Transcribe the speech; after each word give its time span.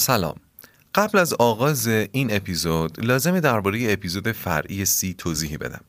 سلام. 0.00 0.36
قبل 0.94 1.18
از 1.18 1.32
آغاز 1.32 1.86
این 1.86 2.36
اپیزود 2.36 3.04
لازم 3.04 3.40
درباره 3.40 3.92
اپیزود 3.92 4.32
فرعی 4.32 4.84
سی 4.84 5.14
توضیحی 5.14 5.56
بدم. 5.56 5.80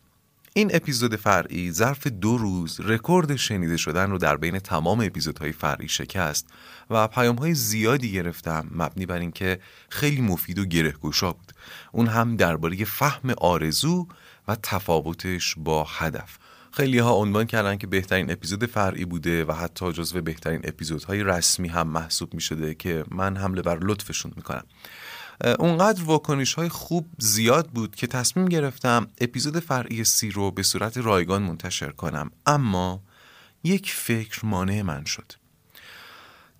این 0.54 0.76
اپیزود 0.76 1.16
فرعی 1.16 1.72
ظرف 1.72 2.08
دو 2.08 2.38
روز 2.38 2.80
رکورد 2.80 3.36
شنیده 3.36 3.78
شدن 3.78 4.12
رو 4.12 4.18
در 4.18 4.38
بین 4.38 4.60
تمام 4.60 5.02
اپیزودهای 5.02 5.52
فرعی 5.52 5.88
شکست 5.88 6.48
و 6.90 7.08
پیام 7.08 7.36
های 7.36 7.54
زیادی 7.54 8.12
گرفتم 8.12 8.68
مبنی 8.72 9.06
بر 9.06 9.20
اینکه 9.20 9.60
خیلی 9.90 10.22
مفید 10.22 10.60
و 10.60 10.66
گرهگشا 10.66 11.32
بود. 11.32 11.52
اون 11.92 12.08
هم 12.08 12.36
درباره 12.36 12.86
فهم 12.86 13.30
آرزو 13.38 14.08
و 14.48 14.56
تفاوتش 14.64 15.56
با 15.58 15.84
هدف. 15.90 16.38
خیلی 16.72 17.00
ها 17.00 17.14
عنوان 17.14 17.46
کردن 17.46 17.78
که 17.78 17.88
بهترین 17.88 18.32
اپیزود 18.32 18.66
فرعی 18.66 19.06
بوده 19.06 19.46
و 19.46 19.52
حتی 19.52 19.92
جزو 19.92 20.22
بهترین 20.22 20.62
اپیزودهای 20.64 21.24
رسمی 21.24 21.68
هم 21.68 21.88
محسوب 21.88 22.34
می 22.34 22.42
شده 22.42 22.74
که 22.74 23.04
من 23.12 23.38
حمله 23.38 23.62
بر 23.62 23.80
لطفشون 23.82 24.34
می‌کنم. 24.36 24.64
اونقدر 25.60 26.04
واکنش 26.04 26.54
های 26.54 26.70
خوب 26.70 27.08
زیاد 27.18 27.70
بود 27.70 27.96
که 27.96 28.08
تصمیم 28.08 28.46
گرفتم 28.46 29.08
اپیزود 29.22 29.60
فرعی 29.60 30.04
سی 30.04 30.32
رو 30.32 30.52
به 30.52 30.64
صورت 30.64 30.98
رایگان 30.98 31.42
منتشر 31.44 31.92
کنم. 31.92 32.32
اما 32.46 33.02
یک 33.64 33.92
فکر 33.92 34.46
مانع 34.46 34.82
من 34.82 35.06
شد. 35.06 35.32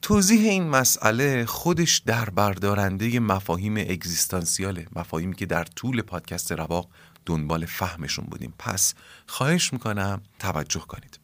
توضیح 0.02 0.50
این 0.50 0.70
مسئله 0.70 1.46
خودش 1.46 1.98
در 1.98 2.30
بردارنده 2.30 3.20
مفاهیم 3.20 3.78
اگزیستانسیاله 3.78 4.88
مفاهیمی 4.96 5.36
که 5.36 5.46
در 5.46 5.64
طول 5.64 6.02
پادکست 6.02 6.52
رواق 6.52 6.90
دنبال 7.32 7.66
فهمشون 7.66 8.26
بودیم. 8.26 8.54
پس 8.60 8.94
خواهش 9.28 9.74
می‌کنم 9.74 10.22
توجه 10.40 10.80
کنید. 10.80 11.20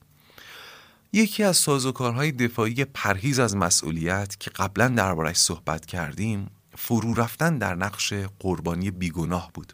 یکی 1.14 1.44
از 1.44 1.58
سازوکارهای 1.58 2.32
دفاعی 2.32 2.86
پرهیز 2.86 3.40
از 3.40 3.56
مسئولیت 3.56 4.40
که 4.40 4.50
قبلا 4.50 4.88
دربارش 4.88 5.38
صحبت 5.38 5.86
کردیم 5.86 6.50
فرو 6.76 7.14
رفتن 7.14 7.58
در 7.58 7.76
نقش 7.76 8.14
قربانی 8.14 8.92
بیگناه 8.92 9.52
بود. 9.54 9.74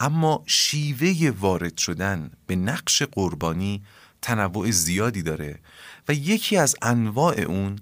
اما 0.00 0.42
شیوه 0.46 1.30
وارد 1.40 1.78
شدن 1.78 2.30
به 2.46 2.56
نقش 2.56 3.02
قربانی 3.02 3.82
تنوع 4.22 4.70
زیادی 4.70 5.22
داره 5.22 5.58
و 6.08 6.12
یکی 6.12 6.56
از 6.56 6.76
انواع 6.82 7.40
اون 7.40 7.78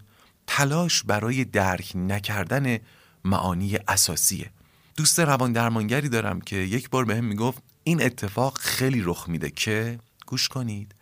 تلاش 0.46 1.02
برای 1.02 1.44
درک 1.44 1.92
نکردن 1.94 2.78
معانی 3.24 3.78
اساسیه. 3.88 4.50
دوست 4.98 5.20
روان 5.20 5.52
درمانگری 5.52 6.08
دارم 6.08 6.40
که 6.40 6.56
یک 6.56 6.90
بار 6.90 7.04
بهم 7.04 7.24
می‌گفت 7.24 7.62
این 7.84 8.02
اتفاق 8.02 8.58
خیلی 8.58 9.02
رخ 9.04 9.28
میده 9.28 9.50
که 9.50 9.98
گوش 10.26 10.48
کنید. 10.48 10.94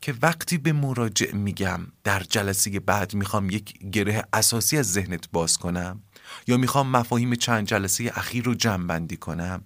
که 0.00 0.14
وقتی 0.22 0.58
به 0.58 0.72
مراجع 0.72 1.34
میگم 1.34 1.80
در 2.04 2.22
جلسه 2.22 2.80
بعد 2.80 3.14
می‌خوام 3.14 3.50
یک 3.50 3.78
گره 3.78 4.24
اساسی 4.32 4.76
از 4.76 4.92
ذهنت 4.92 5.30
باز 5.32 5.58
کنم 5.58 6.02
یا 6.46 6.56
می‌خوام 6.56 6.90
مفاهیم 6.90 7.34
چند 7.34 7.66
جلسه 7.66 8.12
اخیر 8.14 8.44
رو 8.44 8.54
جمع 8.54 8.86
بندی 8.86 9.16
کنم 9.16 9.62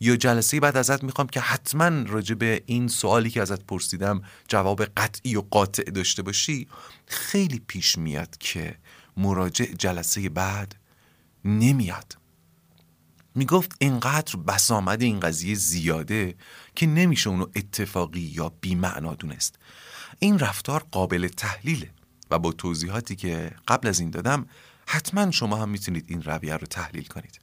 یا 0.00 0.16
جلسه 0.16 0.60
بعد 0.60 0.76
ازت 0.76 1.04
می‌خوام 1.04 1.26
که 1.26 1.40
حتما 1.40 1.88
راجع 1.88 2.34
به 2.34 2.62
این 2.66 2.88
سوالی 2.88 3.30
که 3.30 3.42
ازت 3.42 3.64
پرسیدم 3.64 4.22
جواب 4.48 4.84
قطعی 4.84 5.36
و 5.36 5.40
قاطع 5.40 5.90
داشته 5.90 6.22
باشی 6.22 6.68
خیلی 7.06 7.62
پیش 7.66 7.98
میاد 7.98 8.36
که 8.38 8.74
مراجع 9.16 9.64
جلسه 9.64 10.28
بعد 10.28 10.74
نمیاد. 11.44 12.27
می‌گفت 13.38 13.72
اینقدر 13.78 14.36
بسامد 14.36 15.02
این 15.02 15.20
قضیه 15.20 15.54
زیاده 15.54 16.34
که 16.74 16.86
نمیشه 16.86 17.30
اونو 17.30 17.46
اتفاقی 17.56 18.20
یا 18.20 18.52
بیمعنا 18.60 19.14
دونست. 19.14 19.56
این 20.18 20.38
رفتار 20.38 20.84
قابل 20.90 21.28
تحلیله 21.28 21.90
و 22.30 22.38
با 22.38 22.52
توضیحاتی 22.52 23.16
که 23.16 23.50
قبل 23.68 23.88
از 23.88 24.00
این 24.00 24.10
دادم 24.10 24.46
حتما 24.86 25.30
شما 25.30 25.56
هم 25.56 25.68
می‌تونید 25.68 26.04
این 26.08 26.22
رویه 26.22 26.56
رو 26.56 26.66
تحلیل 26.66 27.04
کنید. 27.04 27.40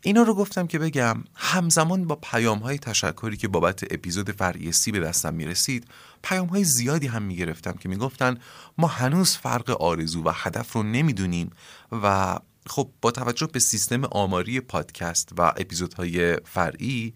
اینا 0.00 0.22
رو 0.22 0.34
گفتم 0.34 0.66
که 0.66 0.78
بگم 0.78 1.24
همزمان 1.34 2.06
با 2.06 2.16
پیام 2.16 2.58
های 2.58 2.78
تشکری 2.78 3.36
که 3.36 3.48
بابت 3.48 3.92
اپیزود 3.92 4.30
فرعی 4.30 4.72
سی 4.72 4.92
به 4.92 5.00
دستم 5.00 5.34
می‌رسید 5.34 5.88
پیام 6.22 6.46
های 6.46 6.64
زیادی 6.64 7.06
هم 7.06 7.22
می‌گرفتم 7.22 7.72
که 7.72 7.88
می‌گفتن 7.88 8.38
ما 8.78 8.86
هنوز 8.86 9.36
فرق 9.36 9.70
آرزو 9.70 10.22
و 10.22 10.32
هدف 10.34 10.72
رو 10.72 10.82
نمی‌دونیم 10.82 11.50
و 11.92 12.38
خب 12.68 12.90
با 13.02 13.10
توجه 13.10 13.46
به 13.46 13.58
سیستم 13.58 14.04
آماری 14.04 14.60
پادکست 14.60 15.28
و 15.38 15.42
اپیزودهای 15.42 16.36
فرعی 16.36 17.14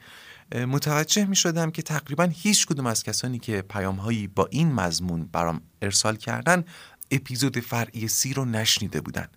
متوجه 0.54 1.24
می 1.24 1.36
شدم 1.36 1.70
که 1.70 1.82
تقریبا 1.82 2.24
هیچ 2.24 2.66
کدوم 2.66 2.86
از 2.86 3.02
کسانی 3.02 3.38
که 3.38 3.62
پیام 3.62 3.96
هایی 3.96 4.26
با 4.26 4.48
این 4.50 4.72
مضمون 4.72 5.24
برام 5.32 5.60
ارسال 5.82 6.16
کردن 6.16 6.64
اپیزود 7.10 7.60
فرعی 7.60 8.08
سی 8.08 8.34
رو 8.34 8.44
نشنیده 8.44 9.00
بودن. 9.00 9.28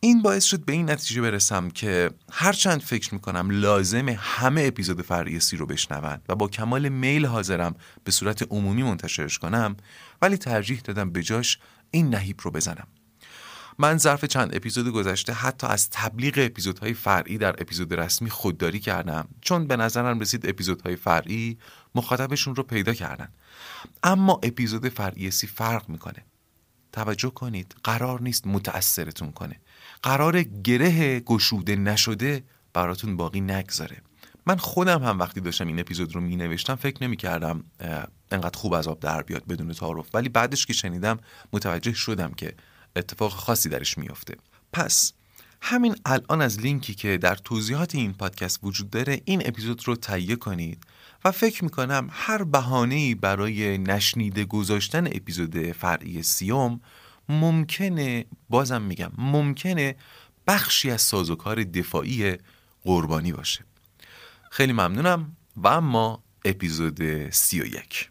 این 0.00 0.22
باعث 0.22 0.44
شد 0.44 0.64
به 0.64 0.72
این 0.72 0.90
نتیجه 0.90 1.22
برسم 1.22 1.70
که 1.70 2.10
هرچند 2.32 2.80
فکر 2.80 3.14
می‌کنم 3.14 3.50
لازم 3.50 4.08
همه 4.08 4.62
اپیزود 4.62 5.02
فرعی 5.02 5.40
سی 5.40 5.56
رو 5.56 5.66
بشنون 5.66 6.20
و 6.28 6.34
با 6.34 6.48
کمال 6.48 6.88
میل 6.88 7.26
حاضرم 7.26 7.74
به 8.04 8.10
صورت 8.10 8.52
عمومی 8.52 8.82
منتشرش 8.82 9.38
کنم 9.38 9.76
ولی 10.22 10.36
ترجیح 10.36 10.80
دادم 10.80 11.10
به 11.10 11.22
جاش 11.22 11.58
این 11.90 12.14
نهیب 12.14 12.36
رو 12.42 12.50
بزنم. 12.50 12.86
من 13.78 13.98
ظرف 13.98 14.24
چند 14.24 14.56
اپیزود 14.56 14.88
گذشته 14.88 15.32
حتی 15.32 15.66
از 15.66 15.90
تبلیغ 15.90 16.34
اپیزودهای 16.36 16.94
فرعی 16.94 17.38
در 17.38 17.62
اپیزود 17.62 17.94
رسمی 17.94 18.30
خودداری 18.30 18.80
کردم. 18.80 19.28
چون 19.40 19.66
به 19.66 19.76
نظرم 19.76 20.20
رسید 20.20 20.48
اپیزودهای 20.48 20.96
فرعی 20.96 21.58
مخاطبشون 21.94 22.56
رو 22.56 22.62
پیدا 22.62 22.94
کردن. 22.94 23.28
اما 24.02 24.40
اپیزود 24.42 24.88
فرعی 24.88 25.30
سی 25.30 25.46
فرق 25.46 25.88
می‌کنه. 25.88 26.24
توجه 26.92 27.30
کنید 27.30 27.76
قرار 27.84 28.22
نیست 28.22 28.46
متأثرتون 28.46 29.32
کنه. 29.32 29.60
قرار 30.02 30.42
گره 30.42 31.20
گشوده 31.20 31.76
نشده 31.76 32.44
براتون 32.72 33.16
باقی 33.16 33.40
نگذاره. 33.40 34.02
من 34.46 34.56
خودم 34.56 35.02
هم 35.02 35.18
وقتی 35.18 35.40
داشتم 35.40 35.66
این 35.66 35.80
اپیزود 35.80 36.14
رو 36.14 36.20
می 36.20 36.36
نوشتم 36.36 36.74
فکر 36.74 37.04
نمی 37.04 37.16
کردم 37.16 37.64
انقدر 38.30 38.58
خوب 38.58 38.74
از 38.74 38.88
آب 38.88 39.00
در 39.00 39.22
بیاد 39.22 39.46
بدون 39.46 39.72
تعارف. 39.72 40.14
ولی 40.14 40.28
بعدش 40.28 40.66
که 40.66 40.72
شنیدم 40.72 41.18
متوجه 41.52 41.92
شدم 41.92 42.32
که 42.32 42.54
اتفاق 42.96 43.32
خاصی 43.32 43.68
درش 43.68 43.98
میافته. 43.98 44.36
پس 44.72 45.12
همین 45.62 45.96
الان 46.06 46.42
از 46.42 46.60
لینکی 46.60 46.94
که 46.94 47.18
در 47.18 47.34
توضیحات 47.34 47.94
این 47.94 48.12
پادکست 48.12 48.60
وجود 48.62 48.90
داره 48.90 49.20
این 49.24 49.42
اپیزود 49.46 49.88
رو 49.88 49.96
تهیه 49.96 50.36
کنید 50.36 50.84
و 51.24 51.32
فکر 51.32 51.64
می‌کنم 51.64 52.08
هر 52.10 52.44
بهانه‌ای 52.44 53.14
برای 53.14 53.78
نشنیده 53.78 54.44
گذاشتن 54.44 55.06
اپیزود 55.06 55.72
فرعی 55.72 56.22
سیوم 56.22 56.80
ممکنه 57.28 58.24
بازم 58.48 58.82
میگم 58.82 59.12
ممکنه 59.18 59.96
بخشی 60.46 60.90
از 60.90 61.02
سازوکار 61.02 61.64
دفاعی 61.64 62.36
قربانی 62.84 63.32
باشه. 63.32 63.64
خیلی 64.50 64.72
ممنونم 64.72 65.36
و 65.56 65.68
اما 65.68 66.22
اپیزود 66.44 67.30
سی 67.30 67.60
و 67.60 67.66
یک. 67.66 68.10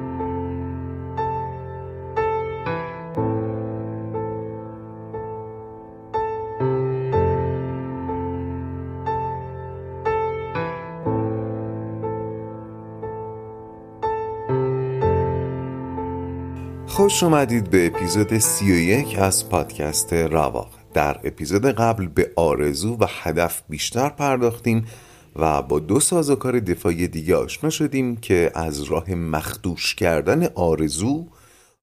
خوش 17.11 17.23
اومدید 17.23 17.69
به 17.69 17.87
اپیزود 17.87 18.37
31 18.37 19.19
از 19.19 19.49
پادکست 19.49 20.13
رواق. 20.13 20.69
در 20.93 21.19
اپیزود 21.23 21.65
قبل 21.65 22.07
به 22.07 22.31
آرزو 22.35 22.97
و 22.99 23.05
هدف 23.21 23.61
بیشتر 23.69 24.09
پرداختیم 24.09 24.87
و 25.35 25.61
با 25.61 25.79
دو 25.79 25.99
سازوکار 25.99 26.59
دفاعی 26.59 27.07
دیگه 27.07 27.35
آشنا 27.35 27.69
شدیم 27.69 28.15
که 28.15 28.51
از 28.55 28.83
راه 28.83 29.11
مخدوش 29.13 29.95
کردن 29.95 30.45
آرزو 30.55 31.27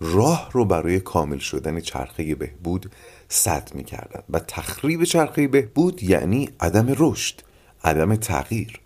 راه 0.00 0.50
رو 0.52 0.64
برای 0.64 1.00
کامل 1.00 1.38
شدن 1.38 1.80
چرخه 1.80 2.34
بهبود 2.34 2.90
سد 3.28 3.70
می‌کردن. 3.75 4.22
و 4.30 4.38
تخریب 4.38 5.04
چرخه 5.04 5.48
بهبود 5.48 6.02
یعنی 6.02 6.48
عدم 6.60 6.94
رشد 6.98 7.40
عدم 7.84 8.16
تغییر. 8.16 8.80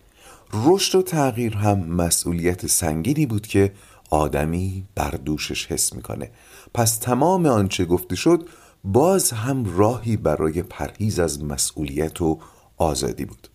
رشد 0.53 0.95
و 0.95 1.01
تغییر 1.01 1.57
هم 1.57 1.79
مسئولیت 1.79 2.67
سنگینی 2.67 3.25
بود 3.25 3.47
که 3.47 3.71
آدمی 4.13 4.85
بر 4.95 5.11
دوشش 5.11 5.67
حس 5.67 5.93
می‌کنه. 5.93 6.31
پس 6.73 6.97
تمام 6.97 7.45
آنچه 7.45 7.85
گفته 7.85 8.15
شد 8.15 8.47
باز 8.83 9.31
هم 9.31 9.77
راهی 9.77 10.17
برای 10.17 10.63
پرهیز 10.63 11.19
از 11.19 11.43
مسئولیت 11.43 12.21
و 12.21 12.39
آزادی 12.77 13.25
بود. 13.25 13.47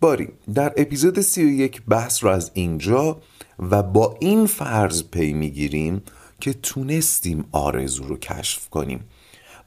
باری 0.00 0.28
در 0.54 0.72
اپیزود 0.76 1.20
سی 1.20 1.44
و 1.44 1.48
یک 1.48 1.82
بحث 1.82 2.24
رو 2.24 2.30
از 2.30 2.50
اینجا 2.54 3.20
و 3.58 3.82
با 3.82 4.16
این 4.20 4.46
فرض 4.46 5.02
پی 5.02 5.32
می‌گیریم 5.32 6.02
که 6.40 6.52
تونستیم 6.52 7.44
آرزو 7.52 8.04
رو 8.04 8.16
کشف 8.16 8.68
کنیم 8.68 9.00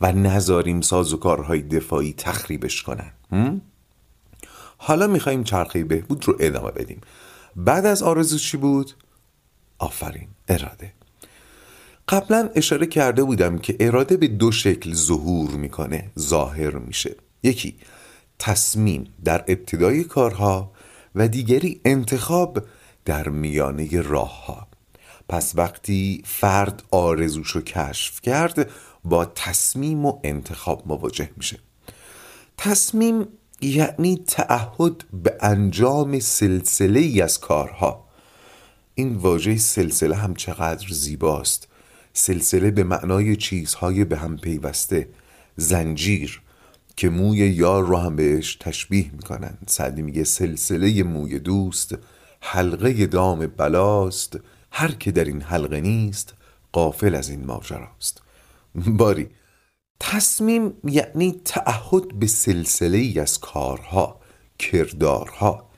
و 0.01 0.11
نذاریم 0.11 0.81
سازوکارهای 0.81 1.61
دفاعی 1.61 2.13
تخریبش 2.13 2.83
کنن. 2.83 3.11
حالا 4.77 5.07
میخواییم 5.07 5.43
چرخه 5.43 5.83
بهبود 5.83 6.27
رو 6.27 6.35
ادامه 6.39 6.71
بدیم. 6.71 7.01
بعد 7.55 7.85
از 7.85 8.03
آرزو 8.03 8.37
چی 8.37 8.57
بود؟ 8.57 8.91
آفرین. 9.79 10.27
اراده. 10.47 10.93
قبلا 12.07 12.49
اشاره 12.55 12.85
کرده 12.85 13.23
بودم 13.23 13.57
که 13.57 13.75
اراده 13.79 14.17
به 14.17 14.27
دو 14.27 14.51
شکل 14.51 14.93
ظهور 14.93 15.49
می‌کنه 15.49 16.11
ظاهر 16.19 16.75
میشه. 16.75 17.15
یکی 17.43 17.75
تصمیم 18.39 19.13
در 19.23 19.43
ابتدای 19.47 20.03
کارها 20.03 20.71
و 21.15 21.27
دیگری 21.27 21.81
انتخاب 21.85 22.63
در 23.05 23.29
میانه 23.29 24.01
راه 24.01 24.45
ها 24.45 24.67
پس 25.29 25.53
وقتی 25.55 26.21
فرد 26.25 26.83
آرزوشو 26.91 27.61
کشف 27.61 28.21
کرد 28.21 28.69
با 29.03 29.25
تصمیم 29.25 30.05
و 30.05 30.19
انتخاب 30.23 30.83
مواجه 30.87 31.29
میشه. 31.37 31.59
تصمیم 32.57 33.27
یعنی 33.61 34.23
تعهد 34.27 35.03
به 35.13 35.37
انجام 35.41 36.19
سلسله 36.19 36.99
ای 36.99 37.21
از 37.21 37.39
کارها. 37.39 38.08
این 38.99 39.15
واژه 39.15 39.57
سلسله 39.57 40.15
هم 40.15 40.35
چقدر 40.35 40.87
زیباست. 40.89 41.67
سلسله 42.13 42.71
به 42.71 42.83
معنای 42.83 43.35
چیزهای 43.35 44.05
به 44.05 44.17
هم 44.17 44.37
پیوسته 44.37 45.09
زنجیر 45.55 46.41
که 46.95 47.09
موی 47.09 47.37
یار 47.37 47.85
رو 47.85 47.97
هم 47.97 48.15
بهش 48.15 48.55
تشبیه 48.55 49.11
می‌کنن. 49.13 49.57
سعدی 49.67 50.01
میگه 50.01 50.23
سلسله 50.23 51.03
موی 51.03 51.39
دوست 51.39 51.97
حلقه 52.41 53.05
دام 53.05 53.47
بلاست. 53.47 54.39
هر 54.71 54.91
که 54.91 55.11
در 55.11 55.25
این 55.25 55.41
حلقه 55.41 55.81
نیست 55.81 56.33
قافل 56.71 57.15
از 57.15 57.29
این 57.29 57.45
ماجراست. 57.45 58.21
باری 58.75 59.29
تصمیم 59.99 60.73
یعنی 60.83 61.41
تعهد 61.45 62.19
به 62.19 62.27
سلسله 62.27 62.97
ای 62.97 63.19
از 63.19 63.39
کارها 63.39 64.19
کردارها. 64.59 65.68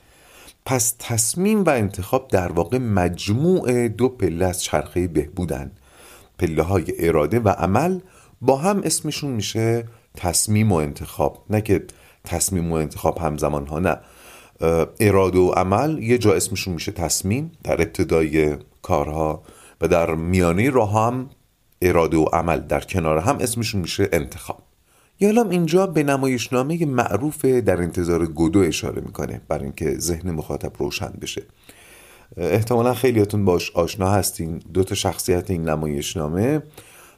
پس 0.64 0.94
تصمیم 0.98 1.64
و 1.64 1.70
انتخاب 1.70 2.28
در 2.28 2.52
واقع 2.52 2.78
مجموع 2.78 3.88
دو 3.88 4.08
پله 4.08 4.46
از 4.46 4.62
چرخه 4.62 5.08
بهبودن. 5.08 5.72
پله 6.38 6.62
های 6.62 6.84
اراده 6.98 7.40
و 7.40 7.48
عمل 7.48 8.00
با 8.40 8.56
هم 8.56 8.80
اسمشون 8.84 9.30
میشه 9.30 9.84
تصمیم 10.16 10.72
و 10.72 10.74
انتخاب. 10.74 11.44
نه 11.50 11.60
که 11.60 11.86
تصمیم 12.24 12.72
و 12.72 12.74
انتخاب 12.74 13.18
همزمان 13.18 13.66
ها 13.66 13.78
نه. 13.78 13.96
اراده 15.00 15.38
و 15.38 15.50
عمل 15.50 16.02
یه 16.02 16.18
جا 16.18 16.32
اسمشون 16.32 16.74
میشه 16.74 16.92
تصمیم 16.92 17.52
در 17.64 17.82
ابتدای 17.82 18.56
کارها 18.82 19.42
و 19.80 19.88
در 19.88 20.14
میانه 20.14 20.70
راه 20.70 21.06
هم 21.06 21.30
اراده 21.82 22.16
و 22.16 22.24
عمل 22.24 22.60
در 22.60 22.80
کنار 22.80 23.18
هم 23.18 23.38
اسمشون 23.40 23.80
میشه 23.80 24.08
انتخاب. 24.12 24.62
یالام 25.22 25.48
اینجا 25.48 25.86
به 25.86 26.02
نمایشنامه 26.02 26.86
معروف 26.86 27.44
در 27.44 27.82
انتظار 27.82 28.26
گدو 28.26 28.60
اشاره 28.60 29.02
می‌کنه 29.02 29.40
برای 29.48 29.64
اینکه 29.64 29.98
ذهن 29.98 30.30
مخاطب 30.30 30.72
روشن 30.78 31.12
بشه. 31.20 31.42
احتمالا 32.36 32.94
خیلیاتون 32.94 33.44
باش 33.44 33.70
آشنا 33.70 34.10
هستین. 34.10 34.62
دو 34.74 34.84
تا 34.84 34.94
شخصیت 34.94 35.50
این 35.50 35.68
نمایشنامه 35.68 36.62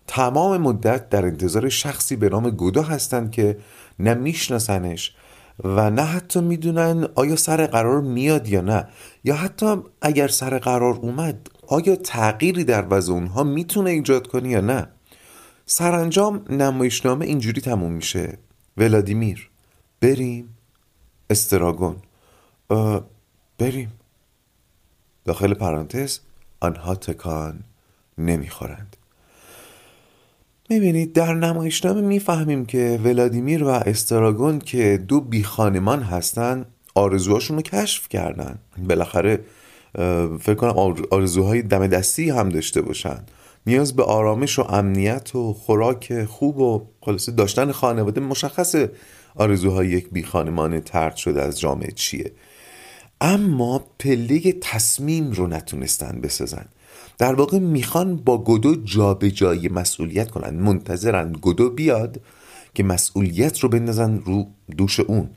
تمام 0.06 0.60
مدت 0.60 1.08
در 1.08 1.24
انتظار 1.24 1.68
شخصی 1.68 2.16
به 2.16 2.28
نام 2.28 2.50
گدو 2.50 2.82
هستند 2.82 3.30
که 3.30 3.56
نه 3.98 4.14
میشناسنش 4.14 5.14
و 5.64 5.90
نه 5.90 6.02
حتی 6.02 6.40
می‌دونن 6.40 7.08
آیا 7.14 7.36
سر 7.36 7.66
قرار 7.66 8.00
میاد 8.00 8.48
یا 8.48 8.60
نه. 8.60 8.88
یا 9.24 9.34
حتی 9.34 9.76
اگر 10.02 10.28
سر 10.28 10.58
قرار 10.58 10.94
اومد 10.94 11.50
آیا 11.66 11.96
تغییری 11.96 12.64
در 12.64 12.86
وضع 12.90 13.12
اونها 13.12 13.44
می‌تونه 13.44 13.90
ایجاد 13.90 14.26
کنی 14.26 14.48
یا 14.48 14.60
نه. 14.60 14.86
سرانجام 15.66 16.44
نمایشنامه 16.50 17.26
اینجوری 17.26 17.61
تموم 17.61 17.93
میشه. 17.93 18.38
ولادیمیر 18.76 19.50
بریم. 20.00 20.56
استراگون. 21.31 21.96
بریم. 23.58 23.93
داخل 25.25 25.55
پرانتز 25.55 26.19
آنها 26.61 26.94
تکان 26.94 27.61
نمی‌خورند. 28.19 28.96
می‌بینید 30.70 31.12
در 31.12 31.34
نمایشنامه 31.34 32.00
می‌فهمیم 32.00 32.66
که 32.66 33.00
ولادیمیر 33.05 33.64
و 33.64 33.69
استراگون 33.69 34.58
که 34.58 35.05
دو 35.08 35.20
بیخانمان 35.20 36.02
هستن 36.02 36.66
آرزوهاشون 36.94 37.56
رو 37.56 37.62
کشف 37.62 38.08
کردن. 38.08 38.58
بالاخره 38.78 39.40
فکر 40.40 40.55
کنم 40.55 41.00
آرزوهای 41.11 41.62
دم 41.62 41.87
دستی 41.87 42.31
هم 42.31 42.49
داشته 42.49 42.82
باشن. 42.82 43.19
نیاز 43.66 43.96
به 43.96 44.02
آرامش 44.02 44.58
و 44.58 44.62
امنیت 44.62 45.34
و 45.34 45.52
خوراک 45.52 46.25
خوب 46.25 46.58
و 46.58 46.87
خلاصه 47.00 47.32
داشتن 47.32 47.72
خانواده 47.72 48.20
مشخص 48.20 48.75
آرزوهای 49.34 49.88
یک 49.88 50.11
بی 50.11 50.22
خانمان 50.22 50.81
ترد 50.81 51.16
شده 51.16 51.43
از 51.43 51.61
جامعه 51.61 51.90
چیه. 51.90 52.32
اما 53.20 53.84
پله 53.99 54.52
تصمیم 54.52 55.31
رو 55.31 55.46
نتونستن 55.46 56.20
بسازن. 56.20 56.64
در 57.19 57.34
واقع 57.34 57.58
می‌خوان 57.58 58.16
با 58.16 58.44
گدو 58.44 58.76
جابجایی 58.76 59.69
مسئولیت 59.69 60.31
کنن. 60.31 60.55
منتظرن 60.55 61.37
گدو 61.43 61.70
بیاد 61.70 62.20
که 62.75 62.82
مسئولیت 62.82 63.58
رو 63.58 63.69
بندازن 63.69 64.19
رو 64.19 64.46
دوش 64.76 65.00
اون. 65.00 65.31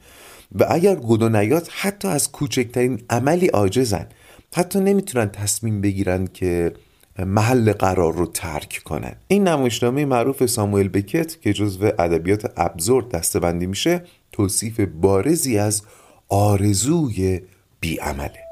و 0.59 0.65
اگر 0.69 0.95
گدو 0.95 1.29
نیاد 1.29 1.67
حتی 1.71 2.07
از 2.07 2.31
کوچکترین 2.31 3.01
عملی 3.09 3.47
عاجزن. 3.47 4.07
حتی 4.53 4.79
نمی‌تونن 4.79 5.29
تصمیم 5.29 5.81
بگیرن 5.81 6.27
که 6.27 6.73
محل 7.19 7.73
قرار 7.73 8.13
رو 8.13 8.25
ترک 8.25 8.81
کنن 8.85 9.15
این 9.27 9.47
نمایشنامه 9.47 10.05
معروف 10.05 10.45
ساموئل 10.45 10.87
بکت 10.87 11.41
که 11.41 11.53
جزو 11.53 11.85
ادبیات 11.85 12.53
ابزورد 12.57 13.09
دستبندی 13.09 13.65
میشه 13.65 14.03
توصیف 14.31 14.79
بارزی 14.79 15.57
از 15.57 15.81
آرزوی 16.29 17.41
بیعمله. 17.79 18.46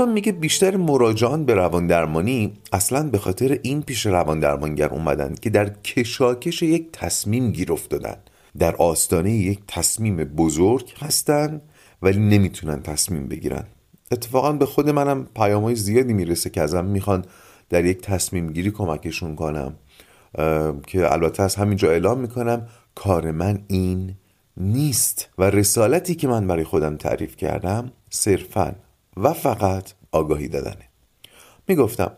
یالان 0.00 0.14
میگه 0.14 0.32
بیشتر 0.32 0.76
مراجعان 0.76 1.44
به 1.44 1.54
روان 1.54 1.86
درمانی 1.86 2.52
اصلا 2.72 3.10
به 3.10 3.18
خاطر 3.18 3.58
این 3.62 3.82
پیش 3.82 4.06
روان 4.06 4.40
درمانگر 4.40 4.88
اومدن 4.88 5.34
که 5.34 5.50
در 5.50 5.68
کشاکش 5.68 6.62
یک 6.62 6.92
تصمیم 6.92 7.52
گیر 7.52 7.72
افتادن. 7.72 8.16
در 8.58 8.76
آستانه 8.76 9.30
یک 9.30 9.60
تصمیم 9.68 10.16
بزرگ 10.16 10.92
هستن 11.00 11.60
ولی 12.02 12.18
نمی‌تونن 12.18 12.82
تصمیم 12.82 13.28
بگیرن. 13.28 13.64
اتفاقا 14.12 14.52
به 14.52 14.66
خود 14.66 14.90
منم 14.90 15.26
پیام 15.36 15.62
های 15.62 15.74
زیادی 15.74 16.12
می‌رسه 16.12 16.50
که 16.50 16.62
ازم 16.62 16.84
می‌خوان 16.84 17.24
در 17.70 17.84
یک 17.84 18.00
تصمیم 18.00 18.52
گیری 18.52 18.70
کمکشون 18.70 19.36
کنم. 19.36 19.74
که 20.86 21.12
البته 21.12 21.42
از 21.42 21.54
همینجا 21.56 21.90
اعلام 21.90 22.18
می‌کنم 22.20 22.66
کار 22.94 23.30
من 23.30 23.58
این 23.68 24.14
نیست. 24.56 25.28
و 25.38 25.50
رسالتی 25.50 26.14
که 26.14 26.28
من 26.28 26.46
برای 26.46 26.64
خودم 26.64 26.96
تعریف 26.96 27.36
کردم 27.36 27.92
صرفا 28.10 28.74
و 29.22 29.32
فقط 29.32 29.92
آگاهی 30.12 30.48
دادنه. 30.48 30.88
می‌گفتم 31.68 32.12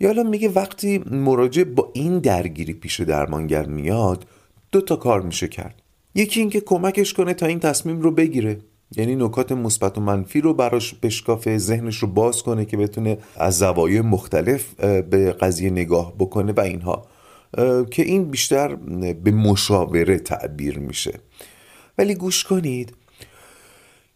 یالا 0.00 0.22
میگه 0.22 0.48
وقتی 0.48 0.98
مراجع 1.10 1.64
با 1.64 1.90
این 1.94 2.18
درگیری 2.18 2.72
پیش 2.72 3.00
درمانگر 3.00 3.66
میاد 3.66 4.26
دو 4.72 4.80
تا 4.80 4.96
کار 4.96 5.20
میشه 5.20 5.48
کرد. 5.48 5.82
یکی 6.14 6.40
اینکه 6.40 6.60
کمکش 6.60 7.12
کنه 7.14 7.34
تا 7.34 7.46
این 7.46 7.58
تصمیم 7.58 8.00
رو 8.00 8.10
بگیره. 8.10 8.58
یعنی 8.96 9.16
نکات 9.16 9.52
مثبت 9.52 9.98
و 9.98 10.00
منفی 10.00 10.40
رو 10.40 10.54
براش 10.54 10.94
بشکافه 10.94 11.58
ذهنش 11.58 11.96
رو 11.96 12.08
باز 12.08 12.42
کنه 12.42 12.64
که 12.64 12.76
بتونه 12.76 13.18
از 13.36 13.58
زوایای 13.58 14.00
مختلف 14.00 14.74
به 14.80 15.32
قضیه 15.32 15.70
نگاه 15.70 16.14
بکنه 16.18 16.52
و 16.52 16.60
اینها. 16.60 17.06
که 17.90 18.02
این 18.02 18.30
بیشتر 18.30 18.74
به 19.24 19.30
مشاوره 19.30 20.18
تعبیر 20.18 20.78
میشه. 20.78 21.12
ولی 21.98 22.14
گوش 22.14 22.44
کنید 22.44 22.96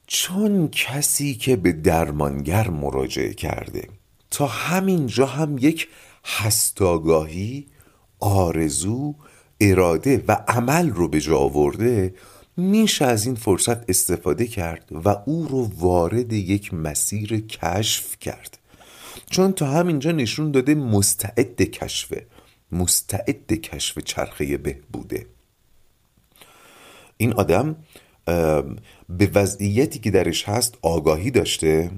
چون 0.06 0.68
کسی 0.68 1.34
که 1.34 1.56
به 1.56 1.72
درمانگر 1.72 2.70
مراجعه 2.70 3.34
کرده 3.34 3.88
تا 4.30 4.46
همینجا 4.46 5.26
هم 5.26 5.58
یک 5.58 5.88
هستاگاهی 6.24 7.66
آرزو 8.20 9.14
اراده 9.60 10.24
و 10.28 10.32
عمل 10.48 10.90
رو 10.90 11.08
به 11.08 11.20
جا 11.20 11.38
آورده 11.38 12.14
میشه 12.56 13.04
از 13.04 13.26
این 13.26 13.34
فرصت 13.34 13.90
استفاده 13.90 14.46
کرد 14.46 14.88
و 15.04 15.08
او 15.08 15.48
رو 15.48 15.70
وارد 15.76 16.32
یک 16.32 16.74
مسیر 16.74 17.46
کشف 17.46 18.18
کرد. 18.18 18.58
چون 19.30 19.52
تا 19.52 19.66
همینجا 19.66 20.12
نشون 20.12 20.50
داده 20.50 20.74
مستعد 20.74 21.56
کشفه 21.56 22.26
مستعد 22.72 23.52
کشف 23.52 23.98
چرخه 23.98 24.56
بهبوده. 24.56 25.26
این 27.16 27.32
آدم 27.32 27.76
به 29.08 29.30
وضعیتی 29.34 29.98
که 29.98 30.10
درش 30.10 30.48
هست 30.48 30.74
آگاهی 30.82 31.30
داشته 31.30 31.90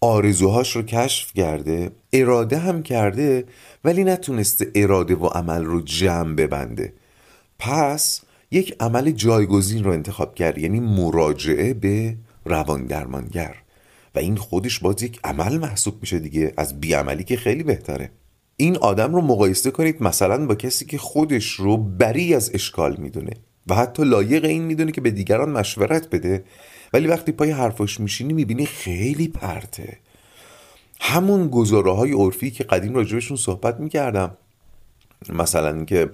آرزوهاش 0.00 0.76
رو 0.76 0.82
کشف 0.82 1.32
کرده 1.34 1.90
اراده 2.12 2.58
هم 2.58 2.82
کرده 2.82 3.44
ولی 3.84 4.04
نتونسته 4.04 4.70
اراده 4.74 5.14
و 5.14 5.26
عمل 5.26 5.64
رو 5.64 5.80
جمع 5.80 6.34
ببنده. 6.34 6.92
پس 7.58 8.20
یک 8.50 8.76
عمل 8.80 9.10
جایگزین 9.10 9.84
رو 9.84 9.92
انتخاب 9.92 10.34
کرد 10.34 10.58
یعنی 10.58 10.80
مراجعه 10.80 11.74
به 11.74 12.16
روان 12.44 12.86
درمانگر. 12.86 13.56
و 14.14 14.18
این 14.18 14.36
خودش 14.36 14.78
باز 14.78 15.02
یک 15.02 15.20
عمل 15.24 15.58
محسوب 15.58 15.94
میشه 16.00 16.18
دیگه 16.18 16.52
از 16.56 16.80
بیعملی 16.80 17.24
که 17.24 17.36
خیلی 17.36 17.62
بهتره. 17.62 18.10
این 18.56 18.76
آدم 18.76 19.14
رو 19.14 19.20
مقایسه 19.20 19.70
کنید 19.70 20.02
مثلا 20.02 20.46
با 20.46 20.54
کسی 20.54 20.84
که 20.84 20.98
خودش 20.98 21.50
رو 21.52 21.76
بری 21.76 22.34
از 22.34 22.50
اشکال 22.54 22.96
می‌دونه. 22.96 23.32
و 23.66 23.74
حتی 23.74 24.04
لایق 24.04 24.44
این 24.44 24.62
می‌دونه 24.62 24.92
که 24.92 25.00
به 25.00 25.10
دیگران 25.10 25.50
مشورت 25.50 26.10
بده. 26.10 26.44
ولی 26.92 27.06
وقتی 27.06 27.32
پای 27.32 27.50
حرفاش 27.50 28.00
میشینی 28.00 28.32
می‌بینی 28.32 28.66
خیلی 28.66 29.28
پرته. 29.28 29.98
همون 31.00 31.48
گزاره 31.48 31.92
های 31.92 32.12
عرفی 32.12 32.50
که 32.50 32.64
قدیم 32.64 32.94
راجبشون 32.94 33.36
صحبت 33.36 33.80
می‌کردم. 33.80 34.36
مثلا 35.28 35.84
که 35.84 36.10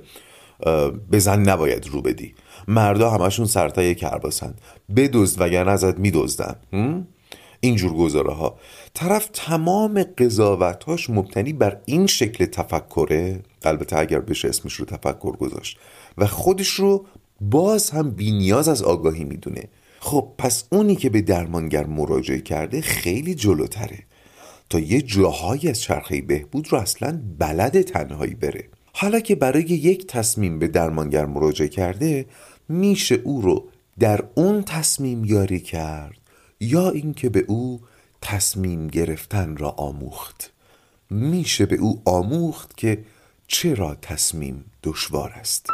بزن 1.12 1.40
نباید 1.48 1.86
رو 1.86 2.02
بدی. 2.02 2.34
مردا 2.68 3.10
همشون 3.10 3.46
سرتای 3.46 3.94
کرباسن. 3.94 4.54
بدزد 4.96 5.40
وگرنه 5.40 5.70
ازت 5.70 5.98
میدزدن. 5.98 6.56
اینجور 7.60 7.92
گزاره 7.92 8.32
ها 8.32 8.58
طرف 8.94 9.28
تمام 9.32 10.02
قضاوتاش 10.02 11.10
مبتنی 11.10 11.52
بر 11.52 11.80
این 11.84 12.06
شکل 12.06 12.44
تفکره. 12.44 13.42
البته 13.64 13.96
اگر 13.96 14.20
بشه 14.20 14.48
اسمش 14.48 14.74
رو 14.74 14.84
تفکر 14.84 15.36
گذاشت. 15.36 15.78
و 16.18 16.26
خودش 16.26 16.68
رو 16.68 17.06
باز 17.50 17.90
هم 17.90 18.10
بینیاز 18.10 18.68
از 18.68 18.82
آگاهی 18.82 19.24
می‌دونه. 19.24 19.68
خب 20.00 20.28
پس 20.38 20.64
اونی 20.72 20.96
که 20.96 21.10
به 21.10 21.20
درمانگر 21.20 21.86
مراجعه 21.86 22.40
کرده 22.40 22.80
خیلی 22.80 23.34
جلوتره. 23.34 23.98
تا 24.70 24.78
یه 24.78 25.02
جاهایی 25.02 25.68
از 25.68 25.80
چرخه 25.80 26.22
بهبود 26.22 26.72
رو 26.72 26.78
اصلا 26.78 27.22
بلد 27.38 27.82
تنهایی 27.82 28.34
بره. 28.34 28.68
حالا 28.92 29.20
که 29.20 29.34
برای 29.34 29.62
یک 29.62 30.06
تصمیم 30.06 30.58
به 30.58 30.68
درمانگر 30.68 31.26
مراجعه 31.26 31.68
کرده 31.68 32.26
میشه 32.68 33.14
او 33.14 33.42
رو 33.42 33.68
در 33.98 34.24
اون 34.34 34.62
تصمیم 34.62 35.24
یاری 35.24 35.60
کرد 35.60 36.18
یا 36.60 36.90
اینکه 36.90 37.28
به 37.28 37.44
او 37.48 37.80
تصمیم 38.20 38.88
گرفتن 38.88 39.56
را 39.56 39.70
آموخت. 39.70 40.52
میشه 41.10 41.66
به 41.66 41.76
او 41.76 42.02
آموخت 42.04 42.76
که 42.76 43.04
چرا 43.46 43.94
تصمیم 43.94 44.64
دشوار 44.82 45.30
است. 45.30 45.66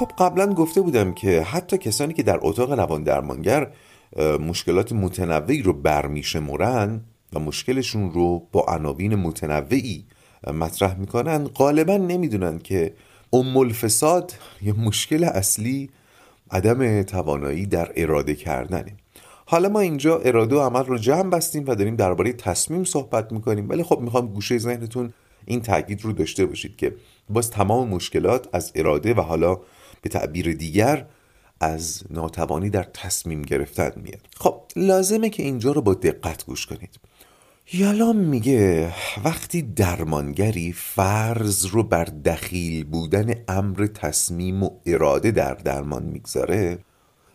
خب 0.00 0.12
قبلا 0.18 0.52
گفته 0.54 0.80
بودم 0.80 1.12
که 1.12 1.42
حتی 1.42 1.78
کسانی 1.78 2.14
که 2.14 2.22
در 2.22 2.38
اتاق 2.42 2.72
روان 2.72 3.02
درمانگر 3.02 3.72
مشکلات 4.40 4.92
متنوعی 4.92 5.62
رو 5.62 5.72
برمیشمرن 5.72 7.00
و 7.32 7.40
مشکلشون 7.40 8.10
رو 8.10 8.48
با 8.52 8.64
عناوین 8.68 9.14
متنوعی 9.14 10.04
مطرح 10.46 10.98
می‌کنن 10.98 11.48
غالبا 11.48 11.96
نمی‌دونن 11.96 12.58
که 12.58 12.94
ام 13.32 13.56
الفساد 13.56 14.34
یا 14.62 14.74
مشکل 14.74 15.24
اصلی 15.24 15.90
عدم 16.50 17.02
توانایی 17.02 17.66
در 17.66 17.92
اراده 17.96 18.34
کردنه. 18.34 18.96
حالا 19.46 19.68
ما 19.68 19.80
اینجا 19.80 20.18
اراده 20.18 20.56
و 20.56 20.60
عمل 20.60 20.84
رو 20.84 20.98
جمع 20.98 21.30
بستیم 21.30 21.64
و 21.66 21.74
داریم 21.74 21.96
درباره 21.96 22.32
تصمیم 22.32 22.84
صحبت 22.84 23.32
می‌کنیم. 23.32 23.68
ولی 23.68 23.82
خب 23.82 24.00
می‌خوام 24.00 24.26
گوشه 24.26 24.58
ذهنتون 24.58 25.12
این 25.46 25.60
تاکید 25.62 26.04
رو 26.04 26.12
داشته 26.12 26.46
باشید 26.46 26.76
که 26.76 26.94
باز 27.30 27.50
تمام 27.50 27.88
مشکلات 27.88 28.48
از 28.52 28.72
اراده 28.74 29.14
و 29.14 29.20
حالا 29.20 29.60
به 30.02 30.08
تعبیر 30.08 30.52
دیگر 30.52 31.06
از 31.60 32.02
ناتوانی 32.10 32.70
در 32.70 32.82
تصمیم 32.82 33.42
گرفتن 33.42 33.92
میاد. 33.96 34.26
خب 34.36 34.62
لازمه 34.76 35.30
که 35.30 35.42
اینجا 35.42 35.72
رو 35.72 35.82
با 35.82 35.94
دقت 35.94 36.46
گوش 36.46 36.66
کنید. 36.66 37.00
یالام 37.72 38.16
میگه 38.16 38.92
وقتی 39.24 39.62
درمانگری 39.62 40.72
فرض 40.72 41.66
رو 41.66 41.82
بر 41.82 42.04
دخیل 42.04 42.84
بودن 42.84 43.34
امر 43.48 43.86
تصمیم 43.86 44.62
و 44.62 44.70
اراده 44.86 45.30
در 45.30 45.54
درمان 45.54 46.02
می‌گذاره 46.02 46.78